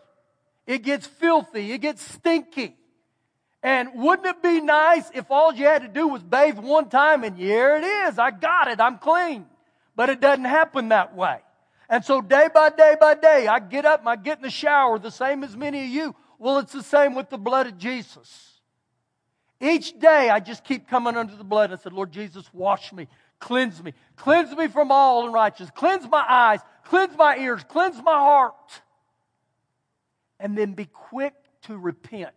It 0.65 0.81
gets 0.81 1.05
filthy. 1.05 1.71
It 1.71 1.77
gets 1.81 2.01
stinky. 2.01 2.75
And 3.61 3.89
wouldn't 3.93 4.25
it 4.25 4.41
be 4.41 4.59
nice 4.59 5.07
if 5.13 5.29
all 5.29 5.53
you 5.53 5.65
had 5.65 5.83
to 5.83 5.87
do 5.87 6.07
was 6.07 6.23
bathe 6.23 6.57
one 6.57 6.89
time 6.89 7.23
and 7.23 7.37
here 7.37 7.75
it 7.75 7.83
is. 7.83 8.17
I 8.17 8.31
got 8.31 8.69
it. 8.69 8.79
I'm 8.79 8.97
clean. 8.97 9.45
But 9.95 10.09
it 10.09 10.19
doesn't 10.19 10.45
happen 10.45 10.89
that 10.89 11.15
way. 11.15 11.41
And 11.89 12.03
so 12.03 12.21
day 12.21 12.47
by 12.53 12.69
day 12.69 12.95
by 12.99 13.15
day, 13.15 13.47
I 13.47 13.59
get 13.59 13.85
up 13.85 13.99
and 13.99 14.09
I 14.09 14.15
get 14.15 14.37
in 14.37 14.43
the 14.43 14.49
shower, 14.49 14.99
the 14.99 15.11
same 15.11 15.43
as 15.43 15.55
many 15.55 15.83
of 15.83 15.89
you. 15.89 16.15
Well, 16.39 16.59
it's 16.59 16.73
the 16.73 16.83
same 16.83 17.15
with 17.15 17.29
the 17.29 17.37
blood 17.37 17.67
of 17.67 17.77
Jesus. 17.77 18.53
Each 19.61 19.97
day, 19.97 20.29
I 20.29 20.39
just 20.39 20.65
keep 20.65 20.89
coming 20.89 21.15
under 21.15 21.35
the 21.35 21.43
blood. 21.43 21.71
I 21.71 21.77
said, 21.77 21.93
Lord 21.93 22.11
Jesus, 22.11 22.49
wash 22.53 22.91
me, 22.91 23.07
cleanse 23.39 23.81
me, 23.81 23.93
cleanse 24.17 24.53
me 24.55 24.67
from 24.67 24.91
all 24.91 25.25
unrighteousness, 25.25 25.71
cleanse 25.73 26.09
my 26.09 26.25
eyes, 26.27 26.59
cleanse 26.83 27.15
my 27.15 27.37
ears, 27.37 27.63
cleanse 27.69 27.95
my 28.03 28.17
heart. 28.17 28.81
And 30.39 30.57
then 30.57 30.73
be 30.73 30.85
quick 30.85 31.35
to 31.63 31.77
repent. 31.77 32.33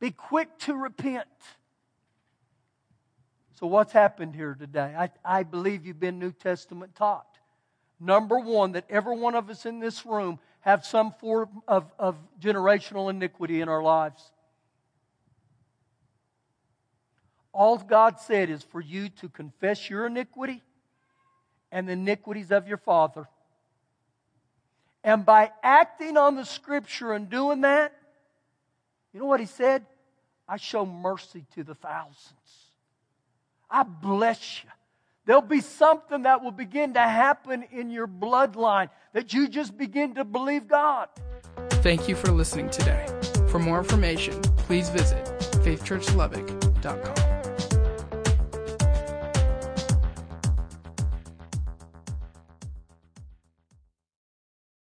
Be 0.00 0.10
quick 0.10 0.56
to 0.60 0.74
repent. 0.74 1.26
So, 3.60 3.66
what's 3.66 3.92
happened 3.92 4.34
here 4.34 4.54
today? 4.54 4.94
I, 4.96 5.10
I 5.24 5.42
believe 5.42 5.86
you've 5.86 6.00
been 6.00 6.18
New 6.18 6.32
Testament 6.32 6.94
taught. 6.94 7.35
Number 7.98 8.38
one, 8.38 8.72
that 8.72 8.84
every 8.90 9.16
one 9.16 9.34
of 9.34 9.48
us 9.48 9.64
in 9.64 9.80
this 9.80 10.04
room 10.04 10.38
have 10.60 10.84
some 10.84 11.12
form 11.12 11.62
of, 11.66 11.90
of 11.98 12.16
generational 12.40 13.08
iniquity 13.08 13.60
in 13.60 13.68
our 13.68 13.82
lives. 13.82 14.22
All 17.52 17.78
God 17.78 18.20
said 18.20 18.50
is 18.50 18.62
for 18.62 18.80
you 18.80 19.08
to 19.20 19.28
confess 19.28 19.88
your 19.88 20.06
iniquity 20.06 20.62
and 21.72 21.88
the 21.88 21.92
iniquities 21.92 22.52
of 22.52 22.68
your 22.68 22.76
father. 22.76 23.28
And 25.02 25.24
by 25.24 25.52
acting 25.62 26.16
on 26.16 26.34
the 26.34 26.44
scripture 26.44 27.12
and 27.12 27.30
doing 27.30 27.62
that, 27.62 27.94
you 29.14 29.20
know 29.20 29.26
what 29.26 29.40
he 29.40 29.46
said? 29.46 29.86
I 30.48 30.58
show 30.58 30.84
mercy 30.84 31.46
to 31.54 31.64
the 31.64 31.74
thousands. 31.74 32.66
I 33.70 33.84
bless 33.84 34.62
you. 34.62 34.70
There'll 35.26 35.42
be 35.42 35.60
something 35.60 36.22
that 36.22 36.42
will 36.42 36.52
begin 36.52 36.94
to 36.94 37.00
happen 37.00 37.64
in 37.72 37.90
your 37.90 38.06
bloodline 38.06 38.88
that 39.12 39.32
you 39.32 39.48
just 39.48 39.76
begin 39.76 40.14
to 40.14 40.24
believe 40.24 40.68
God. 40.68 41.08
Thank 41.82 42.08
you 42.08 42.14
for 42.14 42.30
listening 42.30 42.70
today. 42.70 43.06
For 43.48 43.58
more 43.58 43.78
information, 43.78 44.40
please 44.56 44.88
visit 44.88 45.24
faithchurchlubbock.com. 45.64 47.25